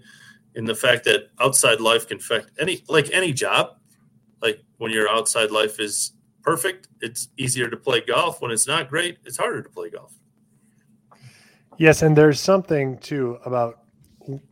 in 0.56 0.66
the 0.66 0.76
fact 0.76 1.04
that 1.06 1.30
outside 1.40 1.82
life 1.82 2.08
can 2.08 2.18
affect 2.18 2.52
any 2.60 2.84
like 2.88 3.10
any 3.12 3.34
job. 3.34 3.78
Like 4.42 4.64
when 4.78 4.92
your 4.92 5.10
outside 5.10 5.52
life 5.52 5.80
is 5.80 6.14
perfect, 6.42 6.88
it's 7.02 7.30
easier 7.38 7.70
to 7.70 7.78
play 7.78 8.02
golf. 8.02 8.42
When 8.42 8.52
it's 8.52 8.68
not 8.68 8.90
great, 8.90 9.18
it's 9.26 9.38
harder 9.38 9.62
to 9.62 9.70
play 9.70 9.90
golf. 9.90 10.14
Yes, 11.78 12.02
and 12.02 12.16
there's 12.16 12.40
something 12.40 12.98
too 13.00 13.38
about 13.46 13.80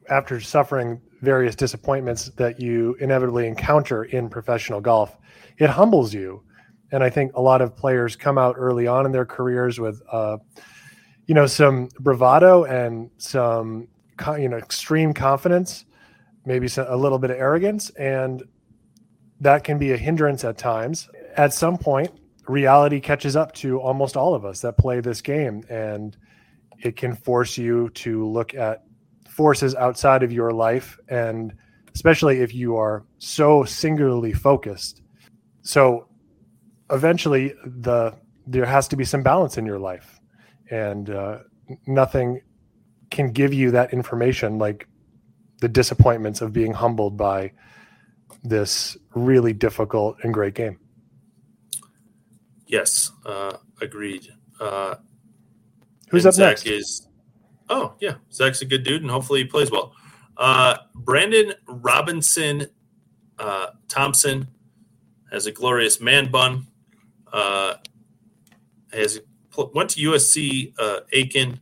after 0.09 0.39
suffering 0.39 1.01
various 1.21 1.55
disappointments 1.55 2.29
that 2.37 2.59
you 2.59 2.95
inevitably 2.99 3.47
encounter 3.47 4.03
in 4.03 4.29
professional 4.29 4.79
golf, 4.79 5.17
it 5.57 5.69
humbles 5.69 6.13
you. 6.13 6.43
And 6.91 7.03
I 7.03 7.09
think 7.09 7.33
a 7.33 7.41
lot 7.41 7.61
of 7.61 7.75
players 7.75 8.15
come 8.15 8.37
out 8.37 8.55
early 8.57 8.87
on 8.87 9.05
in 9.05 9.11
their 9.11 9.25
careers 9.25 9.79
with, 9.79 10.01
uh, 10.11 10.37
you 11.25 11.33
know, 11.33 11.47
some 11.47 11.89
bravado 11.99 12.65
and 12.65 13.09
some, 13.17 13.87
you 14.37 14.47
know, 14.47 14.57
extreme 14.57 15.13
confidence, 15.13 15.85
maybe 16.45 16.67
some, 16.67 16.85
a 16.87 16.95
little 16.95 17.17
bit 17.17 17.31
of 17.31 17.37
arrogance, 17.37 17.89
and 17.91 18.43
that 19.45 19.63
can 19.63 19.77
be 19.77 19.91
a 19.91 19.97
hindrance 19.97 20.43
at 20.43 20.57
times. 20.57 21.07
At 21.37 21.53
some 21.53 21.77
point, 21.77 22.09
reality 22.47 22.99
catches 22.99 23.35
up 23.35 23.53
to 23.53 23.79
almost 23.79 24.17
all 24.17 24.33
of 24.33 24.43
us 24.43 24.61
that 24.61 24.75
play 24.75 25.01
this 25.01 25.21
game, 25.21 25.63
and 25.69 26.17
it 26.79 26.97
can 26.97 27.15
force 27.15 27.55
you 27.55 27.89
to 27.89 28.27
look 28.27 28.55
at 28.55 28.83
forces 29.29 29.75
outside 29.75 30.23
of 30.23 30.31
your 30.31 30.51
life 30.51 30.97
and 31.09 31.53
especially 31.93 32.39
if 32.39 32.55
you 32.55 32.77
are 32.77 33.05
so 33.17 33.65
singularly 33.65 34.31
focused 34.31 35.01
so 35.61 36.07
eventually 36.89 37.53
the 37.65 38.13
there 38.47 38.65
has 38.65 38.87
to 38.87 38.95
be 38.95 39.03
some 39.03 39.21
balance 39.21 39.57
in 39.57 39.65
your 39.65 39.77
life 39.77 40.21
and 40.71 41.09
uh, 41.09 41.39
nothing 41.85 42.39
can 43.11 43.29
give 43.29 43.53
you 43.53 43.71
that 43.71 43.91
information 43.91 44.57
like 44.57 44.87
the 45.59 45.67
disappointments 45.67 46.39
of 46.39 46.53
being 46.53 46.71
humbled 46.71 47.17
by 47.17 47.51
this 48.47 48.97
really 49.13 49.53
difficult 49.53 50.17
and 50.23 50.33
great 50.33 50.53
game 50.53 50.79
yes 52.67 53.11
uh, 53.25 53.57
agreed 53.81 54.27
uh, 54.59 54.95
who's 56.09 56.25
up 56.25 56.33
Zach 56.33 56.49
next 56.49 56.67
is 56.67 57.07
Oh 57.69 57.93
yeah, 57.99 58.15
Zach's 58.31 58.61
a 58.61 58.65
good 58.65 58.83
dude, 58.83 59.01
and 59.01 59.09
hopefully 59.09 59.41
he 59.41 59.45
plays 59.45 59.71
well. 59.71 59.93
Uh, 60.37 60.77
Brandon 60.93 61.53
Robinson 61.67 62.67
uh, 63.39 63.67
Thompson 63.87 64.47
has 65.31 65.45
a 65.45 65.51
glorious 65.51 65.99
man 65.99 66.31
bun. 66.31 66.67
Uh, 67.31 67.75
has 68.93 69.19
went 69.73 69.89
to 69.91 70.11
USC 70.11 70.73
uh, 70.77 71.01
Aiken, 71.11 71.61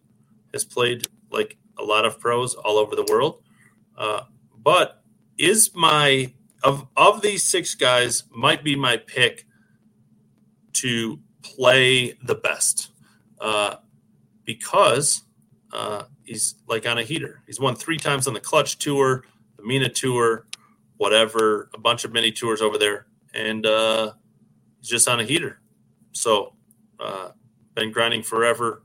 has 0.53 0.65
played 0.65 1.07
like 1.31 1.57
a 1.79 1.83
lot 1.83 2.05
of 2.05 2.19
pros 2.19 2.53
all 2.53 2.77
over 2.77 2.95
the 2.95 3.05
world, 3.09 3.41
uh, 3.97 4.21
but 4.61 5.03
is 5.37 5.71
my 5.73 6.33
of 6.63 6.87
of 6.95 7.21
these 7.21 7.43
six 7.43 7.75
guys 7.75 8.23
might 8.31 8.63
be 8.63 8.75
my 8.75 8.97
pick 8.97 9.45
to 10.73 11.19
play 11.41 12.17
the 12.23 12.35
best 12.35 12.91
uh, 13.39 13.75
because 14.45 15.23
uh, 15.71 16.03
he's 16.23 16.55
like 16.67 16.87
on 16.87 16.97
a 16.97 17.03
heater. 17.03 17.41
He's 17.45 17.59
won 17.59 17.75
three 17.75 17.97
times 17.97 18.27
on 18.27 18.33
the 18.33 18.39
Clutch 18.39 18.77
Tour, 18.79 19.25
the 19.57 19.63
MENA 19.63 19.89
Tour, 19.89 20.47
whatever, 20.97 21.69
a 21.73 21.79
bunch 21.79 22.05
of 22.05 22.11
mini 22.13 22.31
tours 22.31 22.61
over 22.61 22.77
there, 22.77 23.07
and 23.33 23.65
uh, 23.65 24.13
he's 24.79 24.89
just 24.89 25.07
on 25.07 25.19
a 25.19 25.23
heater. 25.23 25.59
So, 26.11 26.53
uh, 26.99 27.29
been 27.75 27.91
grinding 27.91 28.23
forever, 28.23 28.83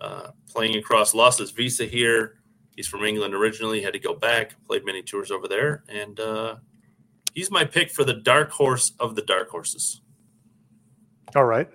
uh, 0.00 0.28
playing 0.50 0.76
across, 0.76 1.14
lost 1.14 1.38
his 1.38 1.50
visa 1.50 1.84
here. 1.84 2.40
He's 2.74 2.88
from 2.88 3.04
England 3.04 3.34
originally, 3.34 3.82
had 3.82 3.92
to 3.92 3.98
go 3.98 4.14
back, 4.14 4.54
played 4.66 4.84
many 4.84 5.02
tours 5.02 5.30
over 5.30 5.46
there, 5.46 5.84
and 5.88 6.18
uh, 6.18 6.56
he's 7.34 7.50
my 7.50 7.64
pick 7.64 7.90
for 7.90 8.04
the 8.04 8.14
dark 8.14 8.50
horse 8.50 8.92
of 8.98 9.14
the 9.14 9.22
dark 9.22 9.50
horses. 9.50 10.00
All 11.34 11.44
right, 11.44 11.68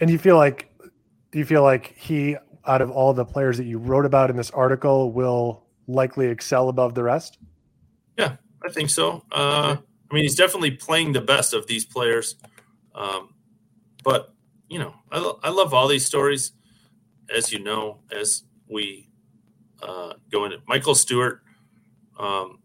and 0.00 0.10
you 0.10 0.18
feel 0.18 0.36
like, 0.36 0.70
do 1.30 1.38
you 1.38 1.44
feel 1.44 1.62
like 1.62 1.94
he 1.96 2.36
out 2.66 2.82
of 2.82 2.90
all 2.90 3.12
the 3.14 3.24
players 3.24 3.56
that 3.56 3.64
you 3.64 3.78
wrote 3.78 4.04
about 4.04 4.30
in 4.30 4.36
this 4.36 4.50
article 4.50 5.12
will 5.12 5.64
likely 5.86 6.26
excel 6.26 6.68
above 6.68 6.94
the 6.94 7.02
rest? 7.02 7.38
Yeah, 8.18 8.36
I 8.64 8.70
think 8.70 8.90
so. 8.90 9.24
Uh, 9.32 9.76
I 10.10 10.14
mean, 10.14 10.24
he's 10.24 10.34
definitely 10.34 10.72
playing 10.72 11.12
the 11.12 11.20
best 11.20 11.54
of 11.54 11.66
these 11.66 11.84
players. 11.84 12.36
Um, 12.94 13.34
but, 14.04 14.34
you 14.68 14.78
know, 14.78 14.94
I, 15.10 15.32
I 15.44 15.50
love 15.50 15.72
all 15.72 15.88
these 15.88 16.04
stories, 16.04 16.52
as 17.34 17.52
you 17.52 17.60
know, 17.60 18.00
as 18.12 18.42
we 18.68 19.08
uh, 19.82 20.14
go 20.30 20.44
into 20.44 20.58
Michael 20.66 20.94
Stewart. 20.94 21.42
Um, 22.18 22.58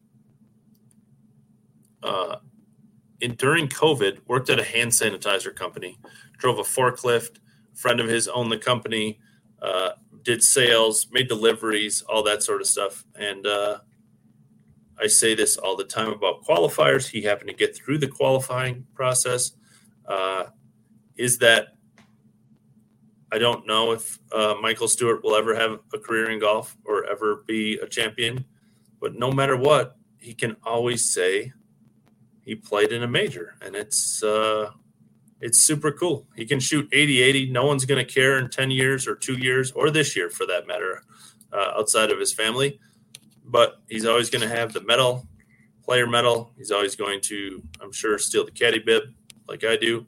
uh, 2.06 2.38
in, 3.22 3.36
during 3.36 3.68
COVID, 3.68 4.20
worked 4.28 4.50
at 4.50 4.60
a 4.60 4.64
hand 4.64 4.92
sanitizer 4.92 5.54
company, 5.54 5.98
drove 6.38 6.60
a 6.60 6.64
forklift. 6.64 7.40
Friend 7.74 8.00
of 8.00 8.08
his 8.08 8.28
owned 8.28 8.52
the 8.52 8.58
company 8.58 9.20
uh, 9.62 9.92
did 10.24 10.44
sales, 10.44 11.08
made 11.12 11.28
deliveries, 11.28 12.02
all 12.04 12.24
that 12.24 12.44
sort 12.44 12.62
of 12.62 12.68
stuff. 12.68 13.04
And 13.16 13.46
uh, 13.48 13.80
I 15.02 15.08
say 15.08 15.34
this 15.36 15.58
all 15.58 15.76
the 15.76 15.84
time 15.84 16.10
about 16.10 16.44
qualifiers. 16.44 17.08
He 17.08 17.22
happened 17.22 17.50
to 17.50 17.56
get 17.56 17.76
through 17.76 17.98
the 17.98 18.08
qualifying 18.08 18.86
process. 18.94 19.52
Uh, 20.08 20.46
is 21.18 21.40
that 21.40 21.70
I 23.32 23.40
don't 23.40 23.66
know 23.66 23.92
if 23.92 24.20
uh, 24.32 24.56
Michael 24.62 24.88
Stewart 24.88 25.24
will 25.24 25.36
ever 25.36 25.56
have 25.56 25.80
a 25.94 26.00
career 26.00 26.30
in 26.30 26.40
golf 26.40 26.78
or 26.86 27.06
ever 27.06 27.44
be 27.48 27.80
a 27.80 27.88
champion, 27.88 28.46
but 29.02 29.16
no 29.16 29.32
matter 29.32 29.58
what, 29.58 29.98
he 30.20 30.34
can 30.34 30.56
always 30.64 31.12
say 31.12 31.52
he 32.46 32.56
played 32.56 32.92
in 32.92 33.04
a 33.04 33.08
major, 33.08 33.56
and 33.62 33.76
it's 33.76 34.24
uh, 34.24 34.70
it's 35.42 35.62
super 35.62 35.92
cool. 35.92 36.28
He 36.36 36.46
can 36.46 36.60
shoot 36.60 36.88
80 36.94 37.22
80. 37.22 37.52
No 37.52 37.66
one's 37.66 37.86
going 37.86 38.06
to 38.06 38.12
care 38.12 38.38
in 38.38 38.50
10 38.50 38.72
years 38.72 39.08
or 39.08 39.16
two 39.16 39.38
years 39.38 39.72
or 39.72 39.90
this 39.90 40.16
year 40.16 40.30
for 40.30 40.46
that 40.46 40.68
matter, 40.68 41.04
uh, 41.52 41.74
outside 41.78 42.12
of 42.12 42.20
his 42.20 42.32
family. 42.32 42.80
But 43.44 43.82
he's 43.90 44.06
always 44.06 44.30
going 44.30 44.48
to 44.48 44.56
have 44.56 44.74
the 44.74 44.82
medal, 44.82 45.28
player 45.84 46.08
medal. 46.08 46.52
He's 46.58 46.72
always 46.72 46.96
going 46.96 47.22
to, 47.22 47.62
I'm 47.82 47.92
sure, 47.92 48.18
steal 48.18 48.46
the 48.46 48.52
caddy 48.52 48.80
bib 48.80 49.04
like 49.48 49.64
I 49.64 49.76
do. 49.76 50.06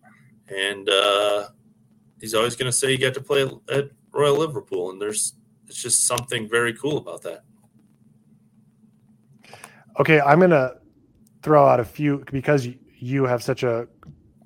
And 0.48 0.90
uh, 0.90 1.50
he's 2.20 2.34
always 2.34 2.56
going 2.56 2.72
to 2.72 2.76
say 2.76 2.92
he 2.92 2.98
got 2.98 3.14
to 3.16 3.22
play 3.22 3.48
at 3.70 3.90
Royal 4.12 4.38
Liverpool. 4.38 4.92
And 4.92 5.02
there's, 5.02 5.34
it's 5.68 5.82
just 5.82 6.08
something 6.08 6.50
very 6.50 6.74
cool 6.74 6.98
about 6.98 7.22
that. 7.24 7.44
Okay. 10.00 10.20
I'm 10.20 10.40
going 10.40 10.52
to 10.52 10.78
throw 11.48 11.66
out 11.66 11.80
a 11.80 11.86
few 11.86 12.26
because 12.30 12.68
you 13.00 13.24
have 13.24 13.42
such 13.42 13.64
a 13.64 13.88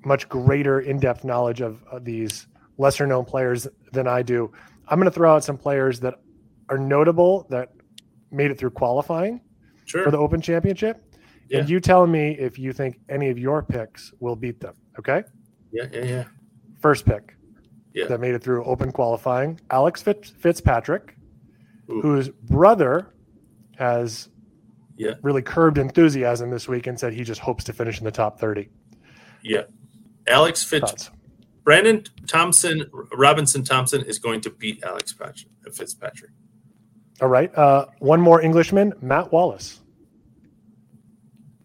much 0.04 0.28
greater 0.28 0.78
in-depth 0.78 1.24
knowledge 1.24 1.60
of, 1.60 1.82
of 1.90 2.04
these 2.04 2.46
lesser 2.78 3.08
known 3.08 3.24
players 3.24 3.66
than 3.92 4.06
I 4.06 4.22
do. 4.22 4.52
I'm 4.86 5.00
going 5.00 5.10
to 5.10 5.14
throw 5.14 5.34
out 5.34 5.42
some 5.42 5.58
players 5.58 5.98
that 5.98 6.20
are 6.68 6.78
notable 6.78 7.48
that 7.50 7.72
made 8.30 8.52
it 8.52 8.58
through 8.58 8.70
qualifying 8.70 9.40
sure. 9.84 10.04
for 10.04 10.12
the 10.12 10.16
Open 10.16 10.40
Championship. 10.40 11.02
Yeah. 11.48 11.58
And 11.58 11.68
you 11.68 11.80
tell 11.80 12.06
me 12.06 12.36
if 12.38 12.56
you 12.56 12.72
think 12.72 13.00
any 13.08 13.30
of 13.30 13.38
your 13.38 13.64
picks 13.64 14.12
will 14.20 14.36
beat 14.36 14.60
them. 14.60 14.74
Okay. 14.96 15.24
Yeah, 15.72 15.86
yeah, 15.92 16.04
yeah. 16.04 16.24
First 16.80 17.04
pick. 17.04 17.36
Yeah. 17.94 18.06
That 18.06 18.20
made 18.20 18.34
it 18.34 18.44
through 18.44 18.64
Open 18.64 18.92
qualifying. 18.92 19.60
Alex 19.70 20.02
Fitzpatrick, 20.02 21.16
Ooh. 21.90 22.00
whose 22.00 22.28
brother 22.28 23.12
has 23.76 24.28
yeah. 25.02 25.14
really 25.22 25.42
curbed 25.42 25.78
enthusiasm 25.78 26.50
this 26.50 26.68
week 26.68 26.86
and 26.86 26.98
said 26.98 27.12
he 27.12 27.24
just 27.24 27.40
hopes 27.40 27.64
to 27.64 27.72
finish 27.72 27.98
in 27.98 28.04
the 28.04 28.10
top 28.10 28.38
30. 28.38 28.68
Yeah. 29.42 29.62
Alex 30.26 30.62
Fitz, 30.62 31.10
Brandon 31.64 32.04
Thompson, 32.26 32.88
Robinson 33.12 33.64
Thompson 33.64 34.02
is 34.04 34.18
going 34.18 34.40
to 34.42 34.50
beat 34.50 34.82
Alex 34.84 35.14
Fitzpatrick. 35.72 36.30
All 37.20 37.28
right. 37.28 37.54
Uh, 37.56 37.86
one 37.98 38.20
more 38.20 38.40
Englishman, 38.40 38.92
Matt 39.00 39.32
Wallace. 39.32 39.80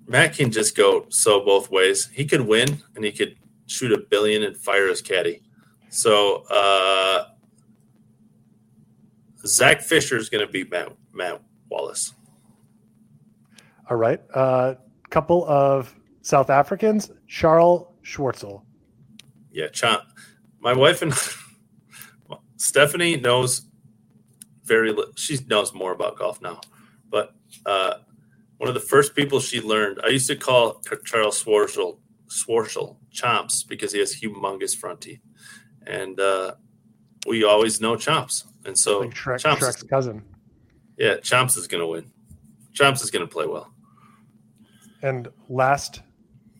Matt 0.08 0.36
can 0.36 0.52
just 0.52 0.76
go 0.76 1.06
so 1.10 1.44
both 1.44 1.70
ways. 1.70 2.10
He 2.14 2.26
could 2.26 2.42
win 2.42 2.82
and 2.96 3.04
he 3.04 3.12
could 3.12 3.38
shoot 3.68 3.92
a 3.92 3.98
billion 3.98 4.44
and 4.44 4.58
fire 4.58 4.88
his 4.88 5.02
caddy. 5.02 5.42
So 5.90 6.44
uh, 6.50 7.26
Zach 9.46 9.82
Fisher 9.82 10.18
is 10.18 10.30
going 10.30 10.46
to 10.46 10.52
beat 10.52 10.72
Matt, 10.72 10.94
Matt 11.14 11.42
Wallace. 11.70 12.14
All 13.90 13.98
right. 13.98 14.20
A 14.34 14.38
uh, 14.38 14.76
couple 15.10 15.46
of 15.48 15.94
South 16.22 16.50
Africans, 16.50 17.12
Charles 17.28 17.88
Schwartzel. 18.04 18.64
Yeah, 19.52 19.68
Cha- 19.70 20.06
my 20.60 20.74
wife 20.74 21.02
and 21.02 21.14
Stephanie 22.58 23.18
knows 23.18 23.62
very 24.66 24.90
little. 24.92 25.14
she 25.16 25.40
knows 25.50 25.74
more 25.74 25.94
about 25.94 26.18
golf 26.18 26.42
now, 26.42 26.60
but 27.10 27.34
uh, 27.66 27.94
one 28.58 28.68
of 28.68 28.74
the 28.74 28.82
first 28.82 29.16
people 29.16 29.40
she 29.40 29.62
learned. 29.62 30.00
I 30.04 30.10
used 30.10 30.28
to 30.28 30.36
call 30.36 30.82
Charles 31.06 31.42
Schwartzel 31.42 32.00
Schwartzel 32.28 32.98
chomps 33.14 33.66
because 33.68 33.94
he 33.94 34.00
has 34.00 34.14
humongous 34.14 34.76
front 34.76 35.02
teeth, 35.02 35.22
and 35.86 36.20
uh, 36.20 36.56
we 37.26 37.44
always 37.46 37.80
know 37.80 37.96
chomps, 37.96 38.44
and 38.66 38.78
so 38.78 39.00
Like 39.00 39.12
Shrek, 39.12 39.42
Chomps 39.42 39.60
Shrek's 39.60 39.84
cousin. 39.84 40.24
yeah, 40.98 41.16
chomps 41.16 41.58
is 41.58 41.68
going 41.68 41.82
to 41.82 41.88
win. 41.88 42.12
Chomps 42.74 43.02
is 43.02 43.12
going 43.12 43.26
to 43.26 43.32
play 43.32 43.46
well. 43.46 43.74
And 45.02 45.28
last 45.50 46.02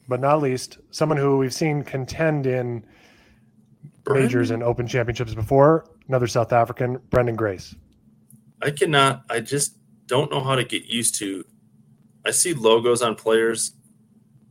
but 0.08 0.20
not 0.20 0.42
least, 0.42 0.78
someone 0.92 1.18
who 1.18 1.38
we've 1.38 1.54
seen 1.54 1.84
contend 1.84 2.46
in 2.46 2.86
majors 4.08 4.52
and 4.52 4.64
open 4.64 4.88
championships 4.88 5.34
before, 5.34 5.86
another 6.08 6.28
South 6.28 6.54
African, 6.54 6.98
Branden 7.10 7.36
Grace. 7.36 7.76
I 8.62 8.72
cannot. 8.72 9.24
I 9.30 9.42
just 9.42 9.78
don't 10.08 10.32
know 10.32 10.42
how 10.42 10.56
to 10.56 10.64
get 10.64 10.86
used 10.86 11.16
to. 11.20 11.44
I 12.26 12.32
see 12.32 12.54
logos 12.54 13.02
on 13.02 13.16
players, 13.16 13.74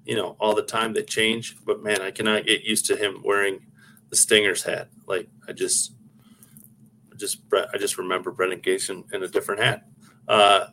you 0.04 0.14
know, 0.14 0.36
all 0.38 0.54
the 0.54 0.62
time. 0.62 0.92
that 0.94 1.06
change, 1.08 1.56
but 1.64 1.82
man, 1.82 2.02
I 2.02 2.10
cannot 2.10 2.46
get 2.46 2.62
used 2.64 2.86
to 2.86 2.96
him 2.96 3.22
wearing 3.24 3.66
the 4.10 4.16
Stingers 4.16 4.62
hat. 4.62 4.88
Like 5.06 5.28
I 5.48 5.52
just, 5.52 5.92
I 7.12 7.16
just, 7.16 7.38
I 7.52 7.78
just 7.78 7.98
remember 7.98 8.30
Brendan 8.30 8.60
Gates 8.60 8.88
in, 8.88 9.04
in 9.12 9.22
a 9.22 9.28
different 9.28 9.62
hat. 9.62 9.86
Uh, 10.28 10.66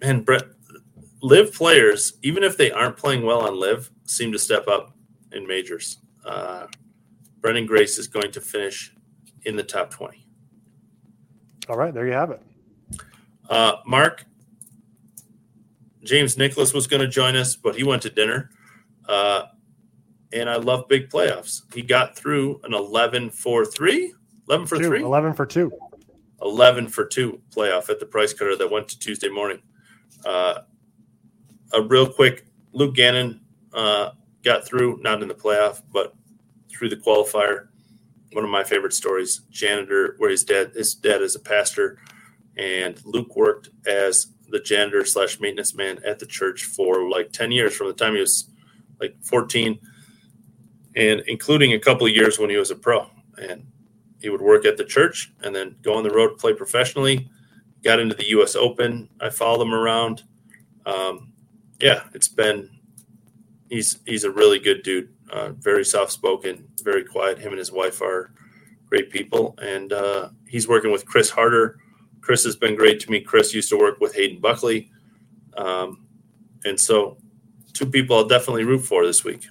and 0.00 0.24
Brett, 0.24 0.44
LIV 1.22 1.52
players, 1.54 2.14
even 2.22 2.42
if 2.42 2.56
they 2.56 2.70
aren't 2.70 2.96
playing 2.96 3.24
well 3.24 3.40
on 3.40 3.58
LIV, 3.58 3.90
seem 4.04 4.32
to 4.32 4.38
step 4.38 4.68
up 4.68 4.96
in 5.32 5.46
majors. 5.46 5.98
Uh, 6.24 6.66
Branden 7.40 7.66
Grace 7.66 7.98
is 7.98 8.06
going 8.08 8.32
to 8.32 8.40
finish 8.40 8.94
in 9.44 9.56
the 9.56 9.62
top 9.62 9.90
twenty. 9.90 10.26
All 11.68 11.76
right, 11.76 11.94
there 11.94 12.06
you 12.06 12.12
have 12.12 12.30
it. 12.30 12.42
Uh, 13.48 13.76
Mark, 13.86 14.24
James 16.02 16.36
Nicholas 16.36 16.72
was 16.72 16.86
going 16.86 17.00
to 17.00 17.08
join 17.08 17.36
us, 17.36 17.56
but 17.56 17.74
he 17.74 17.84
went 17.84 18.02
to 18.02 18.10
dinner. 18.10 18.50
Uh, 19.08 19.44
and 20.32 20.48
I 20.48 20.56
love 20.56 20.88
big 20.88 21.10
playoffs. 21.10 21.62
He 21.74 21.82
got 21.82 22.16
through 22.16 22.60
an 22.64 22.74
11 22.74 23.30
for 23.30 23.64
3, 23.64 24.14
11 24.48 24.66
for 24.66 24.78
Two, 24.78 24.86
3, 24.86 25.02
11 25.02 25.34
for 25.34 25.46
two. 25.46 25.72
11 26.42 26.88
for 26.88 27.04
2 27.04 27.40
playoff 27.54 27.90
at 27.90 28.00
the 28.00 28.06
price 28.06 28.32
cutter 28.32 28.56
that 28.56 28.70
went 28.70 28.88
to 28.88 28.98
Tuesday 28.98 29.28
morning. 29.28 29.60
Uh, 30.24 30.60
a 31.72 31.82
real 31.82 32.06
quick 32.06 32.46
Luke 32.72 32.94
Gannon 32.94 33.40
uh, 33.72 34.10
got 34.42 34.66
through, 34.66 35.00
not 35.02 35.22
in 35.22 35.28
the 35.28 35.34
playoff, 35.34 35.82
but 35.92 36.14
through 36.68 36.88
the 36.88 36.96
qualifier. 36.96 37.68
One 38.32 38.44
of 38.44 38.50
my 38.50 38.64
favorite 38.64 38.92
stories, 38.92 39.42
janitor, 39.50 40.14
where 40.18 40.30
his 40.30 40.44
dad 40.44 40.72
his 40.74 40.94
dad 40.94 41.20
is 41.20 41.34
a 41.34 41.40
pastor, 41.40 41.98
and 42.56 43.00
Luke 43.04 43.34
worked 43.36 43.70
as 43.86 44.28
the 44.48 44.60
janitor 44.60 45.04
slash 45.04 45.40
maintenance 45.40 45.74
man 45.74 46.00
at 46.04 46.18
the 46.18 46.26
church 46.26 46.64
for 46.64 47.08
like 47.08 47.32
10 47.32 47.52
years 47.52 47.74
from 47.74 47.86
the 47.86 47.92
time 47.92 48.14
he 48.14 48.20
was 48.20 48.50
like 49.00 49.14
14 49.22 49.78
and 50.96 51.20
including 51.28 51.72
a 51.72 51.78
couple 51.78 52.04
of 52.04 52.12
years 52.12 52.36
when 52.36 52.50
he 52.50 52.56
was 52.56 52.72
a 52.72 52.74
pro. 52.74 53.08
And 53.40 53.64
he 54.20 54.28
would 54.28 54.40
work 54.40 54.66
at 54.66 54.76
the 54.76 54.84
church 54.84 55.32
and 55.44 55.54
then 55.54 55.76
go 55.82 55.94
on 55.94 56.02
the 56.02 56.10
road 56.10 56.36
play 56.36 56.52
professionally 56.52 57.30
got 57.82 58.00
into 58.00 58.14
the 58.14 58.24
us 58.24 58.56
open. 58.56 59.08
I 59.20 59.30
followed 59.30 59.62
him 59.62 59.74
around. 59.74 60.22
Um, 60.86 61.32
yeah 61.80 62.04
it's 62.14 62.28
been 62.28 62.68
he's 63.68 63.98
he's 64.06 64.24
a 64.24 64.30
really 64.30 64.58
good 64.58 64.82
dude 64.82 65.08
uh, 65.32 65.50
very 65.58 65.84
soft 65.84 66.12
spoken 66.12 66.66
very 66.82 67.04
quiet. 67.04 67.38
Him 67.38 67.52
and 67.52 67.58
his 67.58 67.72
wife 67.72 68.02
are 68.02 68.32
great 68.86 69.10
people 69.10 69.54
and 69.62 69.92
uh, 69.92 70.30
he's 70.46 70.68
working 70.68 70.90
with 70.90 71.06
chris 71.06 71.30
harder. 71.30 71.78
Chris 72.20 72.44
has 72.44 72.56
been 72.56 72.76
great 72.76 73.00
to 73.00 73.10
me. 73.10 73.20
Chris 73.20 73.54
used 73.54 73.70
to 73.70 73.78
work 73.78 73.98
with 74.00 74.14
hayden 74.14 74.40
buckley. 74.40 74.90
Um, 75.56 76.06
and 76.64 76.78
so 76.78 77.16
two 77.72 77.86
people 77.86 78.16
i'll 78.16 78.26
definitely 78.26 78.64
root 78.64 78.80
for 78.80 79.06
this 79.06 79.24
week. 79.24 79.46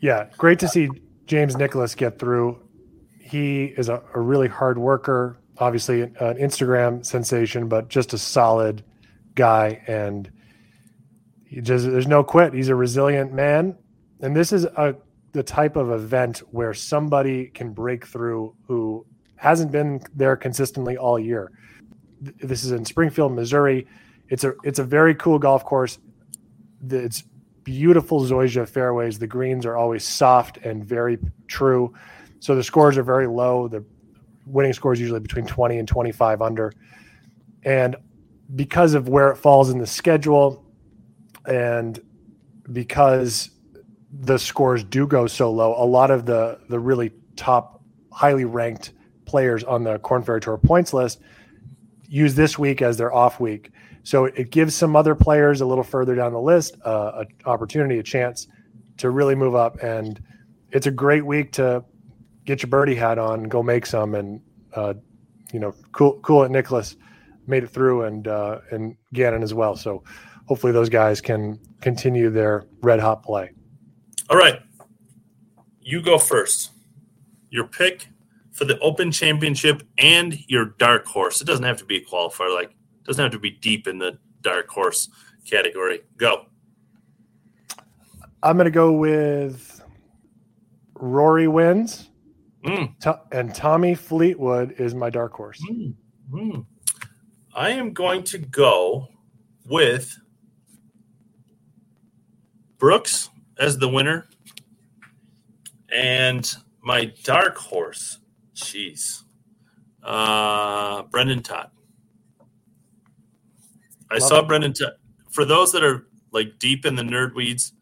Yeah, 0.00 0.28
great 0.38 0.58
to 0.60 0.68
see 0.68 0.88
James 1.26 1.56
Nicholas 1.56 1.94
get 1.94 2.18
through. 2.18 2.58
He 3.18 3.64
is 3.64 3.88
a, 3.88 4.02
a 4.14 4.20
really 4.20 4.48
hard 4.48 4.78
worker, 4.78 5.38
obviously 5.58 6.02
an 6.02 6.36
Instagram 6.36 7.04
sensation, 7.04 7.68
but 7.68 7.88
just 7.88 8.12
a 8.12 8.18
solid 8.18 8.82
guy. 9.34 9.82
And 9.86 10.30
he 11.44 11.60
just, 11.60 11.84
there's 11.90 12.06
no 12.06 12.22
quit. 12.22 12.54
He's 12.54 12.68
a 12.68 12.74
resilient 12.74 13.32
man. 13.32 13.76
And 14.20 14.36
this 14.36 14.52
is 14.52 14.64
a, 14.64 14.96
the 15.32 15.42
type 15.42 15.76
of 15.76 15.90
event 15.90 16.38
where 16.50 16.74
somebody 16.74 17.46
can 17.46 17.72
break 17.72 18.06
through 18.06 18.54
who 18.66 19.06
hasn't 19.36 19.72
been 19.72 20.00
there 20.14 20.36
consistently 20.36 20.96
all 20.96 21.18
year. 21.18 21.50
This 22.20 22.64
is 22.64 22.72
in 22.72 22.84
Springfield, 22.84 23.32
Missouri. 23.32 23.86
It's 24.28 24.44
a 24.44 24.52
it's 24.62 24.78
a 24.78 24.84
very 24.84 25.14
cool 25.14 25.38
golf 25.38 25.64
course. 25.64 25.98
It's 26.88 27.24
beautiful 27.64 28.20
zoysia 28.24 28.68
fairways. 28.68 29.18
The 29.18 29.26
greens 29.26 29.64
are 29.64 29.76
always 29.76 30.04
soft 30.04 30.58
and 30.58 30.84
very 30.84 31.18
true. 31.46 31.94
So 32.40 32.54
the 32.54 32.62
scores 32.62 32.98
are 32.98 33.02
very 33.02 33.26
low. 33.26 33.68
The 33.68 33.84
winning 34.46 34.72
score 34.72 34.92
is 34.92 35.00
usually 35.00 35.20
between 35.20 35.46
20 35.46 35.78
and 35.78 35.88
25 35.88 36.42
under. 36.42 36.72
And 37.64 37.96
because 38.54 38.94
of 38.94 39.08
where 39.08 39.30
it 39.30 39.36
falls 39.36 39.70
in 39.70 39.78
the 39.78 39.86
schedule 39.86 40.64
and 41.46 42.00
because 42.72 43.50
the 44.12 44.38
scores 44.38 44.84
do 44.84 45.06
go 45.06 45.26
so 45.26 45.50
low, 45.50 45.74
a 45.76 45.86
lot 45.86 46.10
of 46.10 46.26
the 46.26 46.58
the 46.68 46.78
really 46.78 47.12
top 47.36 47.82
highly 48.12 48.44
ranked 48.44 48.92
players 49.24 49.62
on 49.64 49.84
the 49.84 49.98
Corn 50.00 50.22
Ferry 50.22 50.40
Tour 50.40 50.58
points 50.58 50.92
list 50.92 51.20
use 52.08 52.34
this 52.34 52.58
week 52.58 52.82
as 52.82 52.96
their 52.96 53.14
off 53.14 53.38
week. 53.38 53.70
So 54.02 54.24
it 54.24 54.50
gives 54.50 54.74
some 54.74 54.96
other 54.96 55.14
players 55.14 55.60
a 55.60 55.66
little 55.66 55.84
further 55.84 56.14
down 56.14 56.32
the 56.32 56.40
list 56.40 56.76
uh, 56.84 57.12
an 57.18 57.28
opportunity, 57.46 57.98
a 57.98 58.02
chance 58.02 58.48
to 58.96 59.10
really 59.10 59.34
move 59.34 59.54
up. 59.54 59.80
And 59.82 60.20
it's 60.70 60.86
a 60.86 60.90
great 60.90 61.24
week 61.24 61.52
to 61.52 61.84
get 62.44 62.62
your 62.62 62.70
birdie 62.70 62.96
hat 62.96 63.18
on, 63.18 63.44
go 63.44 63.62
make 63.62 63.86
some, 63.86 64.14
and 64.14 64.40
uh, 64.74 64.94
you 65.52 65.60
know, 65.60 65.74
cool, 65.92 66.18
cool 66.22 66.42
at 66.42 66.50
Nicholas 66.50 66.96
made 67.50 67.64
it 67.64 67.70
through, 67.70 68.04
and 68.04 68.26
uh, 68.26 68.60
and 68.70 68.96
Gannon 69.12 69.42
as 69.42 69.52
well. 69.52 69.76
So 69.76 70.02
hopefully 70.46 70.72
those 70.72 70.88
guys 70.88 71.20
can 71.20 71.58
continue 71.82 72.30
their 72.30 72.64
red 72.82 73.00
hot 73.00 73.22
play. 73.22 73.50
All 74.30 74.36
right. 74.38 74.60
You 75.80 76.00
go 76.00 76.18
first. 76.18 76.70
Your 77.50 77.66
pick 77.66 78.06
for 78.52 78.64
the 78.64 78.78
Open 78.78 79.10
Championship 79.10 79.82
and 79.98 80.38
your 80.48 80.66
dark 80.78 81.06
horse. 81.06 81.40
It 81.40 81.46
doesn't 81.46 81.64
have 81.64 81.78
to 81.78 81.84
be 81.84 81.96
a 81.96 82.04
qualifier, 82.04 82.54
like 82.54 82.70
it 82.70 83.04
doesn't 83.04 83.22
have 83.22 83.32
to 83.32 83.38
be 83.38 83.50
deep 83.50 83.86
in 83.88 83.98
the 83.98 84.18
dark 84.42 84.68
horse 84.68 85.08
category. 85.48 86.00
Go. 86.16 86.46
I'm 88.42 88.56
going 88.56 88.66
to 88.66 88.70
go 88.70 88.92
with 88.92 89.82
Rory 90.94 91.48
wins, 91.48 92.06
Mm, 92.64 92.98
To- 93.00 93.20
and 93.32 93.54
Tommy 93.54 93.94
Fleetwood 93.94 94.72
is 94.78 94.94
my 94.94 95.08
dark 95.10 95.32
horse. 95.32 95.58
mm, 95.70 95.94
mm. 96.30 96.66
I 97.54 97.70
am 97.70 97.92
going 97.92 98.22
to 98.24 98.38
go 98.38 99.08
with 99.66 100.16
Brooks 102.78 103.28
as 103.58 103.78
the 103.78 103.88
winner. 103.88 104.28
And 105.92 106.48
my 106.82 107.12
dark 107.24 107.56
horse, 107.56 108.18
jeez, 108.54 109.22
uh, 110.04 111.02
Brendan 111.04 111.42
Todd. 111.42 111.70
I 114.10 114.18
Love 114.18 114.22
saw 114.22 114.38
it. 114.40 114.48
Brendan 114.48 114.72
Todd. 114.72 114.92
For 115.30 115.44
those 115.44 115.72
that 115.72 115.82
are 115.82 116.06
like 116.30 116.58
deep 116.60 116.86
in 116.86 116.94
the 116.94 117.02
nerd 117.02 117.34
weeds, 117.34 117.72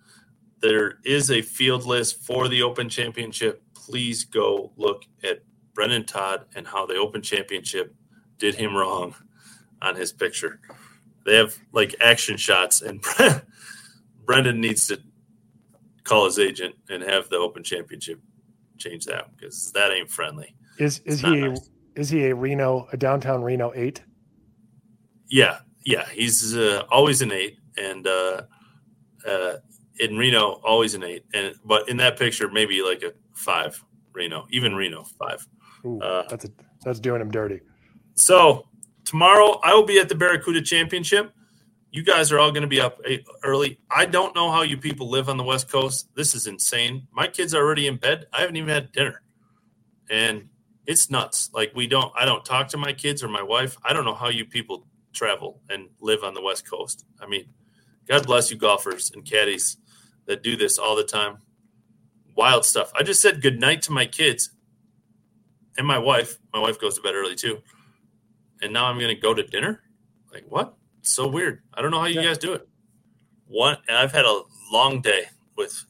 there 0.60 0.98
is 1.04 1.30
a 1.30 1.42
field 1.42 1.84
list 1.84 2.24
for 2.24 2.48
the 2.48 2.62
Open 2.62 2.88
Championship. 2.88 3.62
Please 3.74 4.24
go 4.24 4.72
look 4.76 5.04
at 5.22 5.42
Brendan 5.74 6.06
Todd 6.06 6.46
and 6.54 6.66
how 6.66 6.86
the 6.86 6.96
Open 6.96 7.20
Championship 7.20 7.94
did 8.38 8.54
him 8.54 8.74
wrong 8.74 9.14
on 9.82 9.96
his 9.96 10.12
picture. 10.12 10.60
They 11.24 11.36
have 11.36 11.56
like 11.72 11.94
action 12.00 12.36
shots, 12.36 12.82
and 12.82 13.04
Brendan 14.24 14.60
needs 14.60 14.86
to 14.88 15.00
call 16.04 16.24
his 16.24 16.38
agent 16.38 16.74
and 16.88 17.02
have 17.02 17.28
the 17.28 17.36
Open 17.36 17.62
Championship 17.62 18.20
change 18.78 19.04
that 19.06 19.30
because 19.36 19.72
that 19.72 19.90
ain't 19.92 20.10
friendly. 20.10 20.54
Is 20.78 21.00
is 21.04 21.20
he 21.20 21.40
a, 21.40 21.48
nice. 21.48 21.70
is 21.96 22.08
he 22.08 22.26
a 22.26 22.34
Reno 22.34 22.88
a 22.92 22.96
downtown 22.96 23.42
Reno 23.42 23.72
eight? 23.74 24.02
Yeah, 25.28 25.58
yeah, 25.84 26.06
he's 26.08 26.56
uh, 26.56 26.84
always 26.90 27.20
an 27.20 27.32
eight, 27.32 27.58
and 27.76 28.06
uh, 28.06 28.42
uh, 29.26 29.54
in 29.98 30.16
Reno, 30.16 30.60
always 30.64 30.94
an 30.94 31.02
eight, 31.02 31.24
and 31.34 31.54
but 31.64 31.88
in 31.88 31.98
that 31.98 32.18
picture, 32.18 32.48
maybe 32.48 32.82
like 32.82 33.02
a 33.02 33.12
five. 33.34 33.82
Reno, 34.14 34.46
even 34.50 34.74
Reno, 34.74 35.04
five. 35.20 35.46
Ooh, 35.84 36.00
Uh, 36.00 36.26
that's 36.28 36.44
a, 36.44 36.48
that's 36.84 36.98
doing 36.98 37.20
him 37.20 37.30
dirty. 37.30 37.60
So 38.14 38.67
tomorrow 39.08 39.58
I 39.64 39.72
will 39.74 39.86
be 39.86 39.98
at 39.98 40.10
the 40.10 40.14
Barracuda 40.14 40.60
Championship. 40.60 41.32
You 41.90 42.02
guys 42.02 42.30
are 42.30 42.38
all 42.38 42.50
going 42.50 42.62
to 42.62 42.68
be 42.68 42.80
up 42.80 43.00
eh, 43.06 43.18
early. 43.42 43.80
I 43.90 44.04
don't 44.04 44.34
know 44.34 44.50
how 44.50 44.60
you 44.60 44.76
people 44.76 45.08
live 45.08 45.30
on 45.30 45.38
the 45.38 45.44
West 45.44 45.70
Coast. 45.72 46.10
This 46.14 46.34
is 46.34 46.46
insane. 46.46 47.08
My 47.10 47.26
kids 47.26 47.54
are 47.54 47.64
already 47.64 47.86
in 47.86 47.96
bed. 47.96 48.26
I 48.34 48.42
haven't 48.42 48.56
even 48.56 48.68
had 48.68 48.92
dinner, 48.92 49.22
and 50.10 50.50
It's 50.86 51.10
nuts. 51.10 51.50
Like 51.54 51.72
we 51.74 51.86
don't. 51.86 52.12
I 52.14 52.26
don't 52.26 52.44
talk 52.44 52.68
to 52.68 52.76
my 52.76 52.92
kids 52.92 53.22
or 53.22 53.28
my 53.28 53.42
wife. 53.42 53.76
I 53.82 53.94
don't 53.94 54.04
know 54.04 54.14
how 54.14 54.28
you 54.28 54.44
people 54.44 54.86
travel 55.14 55.60
and 55.70 55.88
live 56.00 56.22
on 56.24 56.34
the 56.34 56.42
West 56.42 56.68
Coast. 56.68 57.04
I 57.20 57.26
mean, 57.26 57.46
God 58.06 58.26
bless 58.26 58.50
you 58.50 58.56
golfers 58.58 59.10
and 59.14 59.24
caddies 59.24 59.78
that 60.26 60.42
do 60.42 60.56
this 60.56 60.78
all 60.78 60.96
the 60.96 61.04
time. 61.04 61.38
Wild 62.36 62.64
stuff. 62.66 62.92
I 62.94 63.02
just 63.02 63.22
said 63.22 63.42
good 63.42 63.58
night 63.60 63.82
to 63.82 63.92
my 63.92 64.06
kids 64.06 64.50
and 65.78 65.86
my 65.86 65.98
wife. 65.98 66.38
My 66.52 66.60
wife 66.60 66.78
goes 66.80 66.96
to 66.96 67.02
bed 67.02 67.14
early 67.14 67.34
too. 67.34 67.62
And 68.62 68.72
now 68.72 68.86
I'm 68.86 68.96
going 68.98 69.14
to 69.14 69.20
go 69.20 69.34
to 69.34 69.42
dinner? 69.42 69.82
Like, 70.32 70.44
what? 70.48 70.74
It's 71.00 71.12
so 71.12 71.28
weird. 71.28 71.62
I 71.74 71.82
don't 71.82 71.90
know 71.90 72.00
how 72.00 72.06
you 72.06 72.22
guys 72.22 72.38
do 72.38 72.52
it. 72.52 72.68
One, 73.46 73.78
and 73.88 73.96
I've 73.96 74.12
had 74.12 74.24
a 74.24 74.42
long 74.72 75.00
day 75.00 75.24
with 75.56 75.84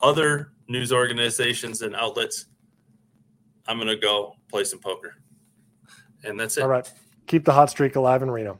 other 0.00 0.52
news 0.68 0.92
organizations 0.92 1.82
and 1.82 1.94
outlets. 1.94 2.46
I'm 3.66 3.76
going 3.76 3.88
to 3.88 3.96
go 3.96 4.34
play 4.48 4.64
some 4.64 4.80
poker. 4.80 5.14
And 6.24 6.38
that's 6.38 6.56
it. 6.56 6.62
All 6.62 6.68
right. 6.68 6.90
Keep 7.26 7.44
the 7.44 7.52
hot 7.52 7.70
streak 7.70 7.96
alive 7.96 8.22
in 8.22 8.30
Reno. 8.30 8.58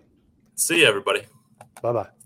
See 0.55 0.81
you, 0.81 0.87
everybody. 0.87 1.23
Bye 1.83 1.93
bye. 1.93 2.22